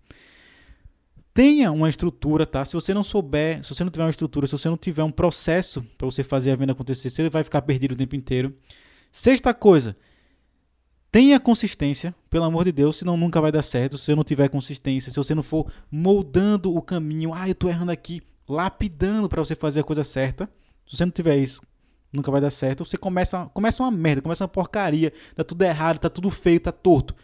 [1.35, 2.65] Tenha uma estrutura, tá?
[2.65, 5.11] Se você não souber, se você não tiver uma estrutura, se você não tiver um
[5.11, 8.55] processo para você fazer a venda acontecer, você vai ficar perdido o tempo inteiro.
[9.11, 9.97] Sexta coisa,
[11.11, 13.97] tenha consistência, pelo amor de Deus, senão nunca vai dar certo.
[13.97, 17.69] Se você não tiver consistência, se você não for moldando o caminho, ah, eu tô
[17.69, 20.49] errando aqui, lapidando para você fazer a coisa certa.
[20.87, 21.63] Se você não tiver isso,
[22.13, 22.85] nunca vai dar certo.
[22.85, 26.73] Você começa, começa uma merda, começa uma porcaria, tá tudo errado, tá tudo feio, tá
[26.73, 27.15] torto.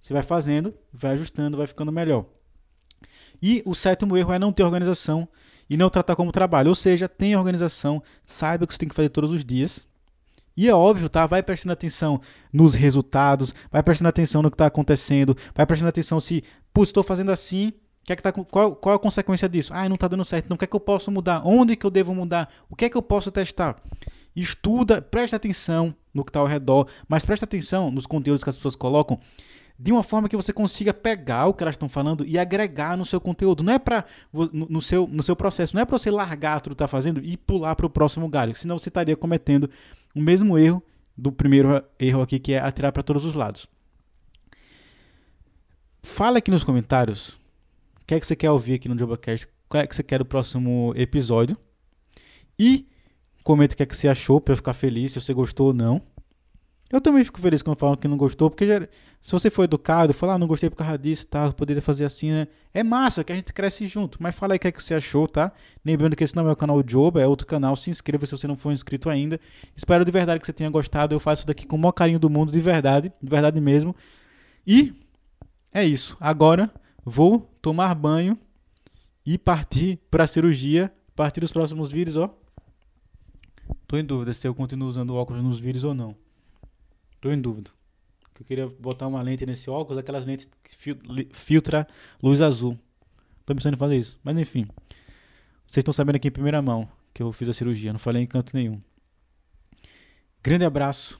[0.00, 2.26] Você vai fazendo, vai ajustando, vai ficando melhor.
[3.42, 5.28] E o sétimo erro é não ter organização
[5.68, 6.68] e não tratar como trabalho.
[6.68, 9.86] Ou seja, tenha organização, saiba o que você tem que fazer todos os dias.
[10.56, 11.26] E é óbvio, tá?
[11.26, 12.20] Vai prestando atenção
[12.52, 17.02] nos resultados, vai prestando atenção no que está acontecendo, vai prestando atenção se, putz, estou
[17.02, 17.72] fazendo assim,
[18.04, 19.72] que é que tá, qual, qual a consequência disso?
[19.74, 20.44] Ah, não está dando certo.
[20.44, 21.42] Então, o que é que eu posso mudar?
[21.44, 22.50] Onde que eu devo mudar?
[22.68, 23.76] O que é que eu posso testar?
[24.36, 28.56] Estuda, presta atenção no que está ao redor, mas presta atenção nos conteúdos que as
[28.56, 29.18] pessoas colocam
[29.78, 33.04] de uma forma que você consiga pegar o que elas estão falando e agregar no
[33.04, 33.62] seu conteúdo.
[33.62, 36.82] Não é para no, seu, no seu processo, não é para você largar tudo que
[36.82, 39.68] está fazendo e pular para o próximo galho, senão você estaria cometendo
[40.14, 40.82] o mesmo erro
[41.16, 43.66] do primeiro erro aqui, que é atirar para todos os lados.
[46.02, 47.30] Fala aqui nos comentários
[48.00, 50.18] o que é que você quer ouvir aqui no JobaCast, qual é que você quer
[50.18, 51.56] do próximo episódio
[52.58, 52.86] e
[53.42, 55.74] comenta o que é que você achou para eu ficar feliz, se você gostou ou
[55.74, 56.00] não.
[56.94, 58.80] Eu também fico feliz quando falam que não gostou, porque já,
[59.20, 62.30] se você for educado, falar, ah, não gostei por causa disso, tá, poderia fazer assim,
[62.30, 62.46] né?
[62.72, 64.22] É massa, que a gente cresce junto.
[64.22, 65.50] Mas fala aí o que, é que você achou, tá?
[65.84, 67.74] Lembrando que esse não é o canal Joba, é outro canal.
[67.74, 69.40] Se inscreva se você não for inscrito ainda.
[69.76, 71.12] Espero de verdade que você tenha gostado.
[71.12, 73.92] Eu faço isso daqui com o maior carinho do mundo, de verdade, de verdade mesmo.
[74.64, 74.94] E
[75.72, 76.16] é isso.
[76.20, 76.70] Agora
[77.04, 78.38] vou tomar banho
[79.26, 80.92] e partir para a cirurgia.
[81.16, 82.32] Partir dos próximos vídeos, ó.
[83.88, 86.22] Tô em dúvida se eu continuo usando óculos nos vídeos ou não.
[87.24, 87.70] Tô em dúvida.
[88.38, 90.94] Eu queria botar uma lente nesse óculos, aquelas lentes que
[91.32, 91.88] filtra
[92.22, 92.78] luz azul.
[93.46, 94.18] Tô pensando em fazer isso.
[94.22, 94.66] Mas enfim.
[95.66, 97.94] Vocês estão sabendo aqui em primeira mão que eu fiz a cirurgia.
[97.94, 98.78] Não falei em canto nenhum.
[100.42, 101.18] Grande abraço.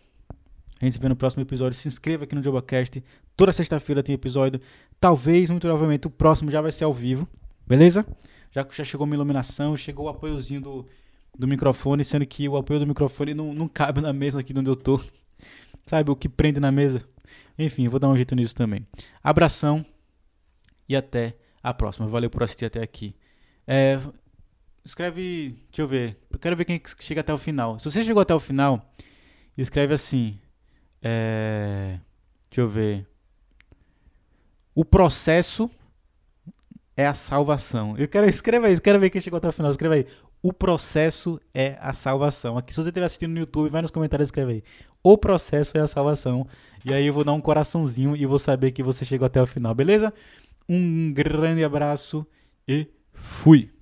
[0.78, 1.78] A gente se vê no próximo episódio.
[1.78, 3.02] Se inscreva aqui no JobaCast.
[3.34, 4.60] Toda sexta-feira tem episódio.
[5.00, 7.26] Talvez, muito provavelmente, o próximo já vai ser ao vivo.
[7.66, 8.06] Beleza?
[8.52, 10.86] Já, já chegou uma iluminação, chegou o apoiozinho do,
[11.34, 14.68] do microfone, sendo que o apoio do microfone não, não cabe na mesa aqui onde
[14.68, 15.00] eu tô.
[15.86, 17.02] Sabe, o que prende na mesa.
[17.58, 18.86] Enfim, vou dar um jeito nisso também.
[19.22, 19.84] Abração
[20.88, 22.06] e até a próxima.
[22.06, 23.14] Valeu por assistir até aqui.
[23.66, 23.98] É,
[24.84, 25.56] escreve.
[25.70, 26.18] Deixa eu ver.
[26.30, 27.78] Eu quero ver quem chega até o final.
[27.78, 28.92] Se você chegou até o final,
[29.56, 30.38] escreve assim.
[31.02, 31.98] É,
[32.50, 33.06] deixa eu ver.
[34.74, 35.70] O processo
[36.96, 37.96] é a salvação.
[37.96, 39.70] Eu quero escreva aí, quero ver quem chegou até o final.
[39.70, 40.06] Escreva aí.
[40.42, 42.58] O processo é a salvação.
[42.58, 44.64] Aqui, se você estiver assistindo no YouTube, vai nos comentários e escreve aí.
[45.06, 46.46] O processo é a salvação.
[46.82, 49.46] E aí eu vou dar um coraçãozinho e vou saber que você chegou até o
[49.46, 50.12] final, beleza?
[50.66, 52.26] Um grande abraço
[52.66, 53.73] e fui!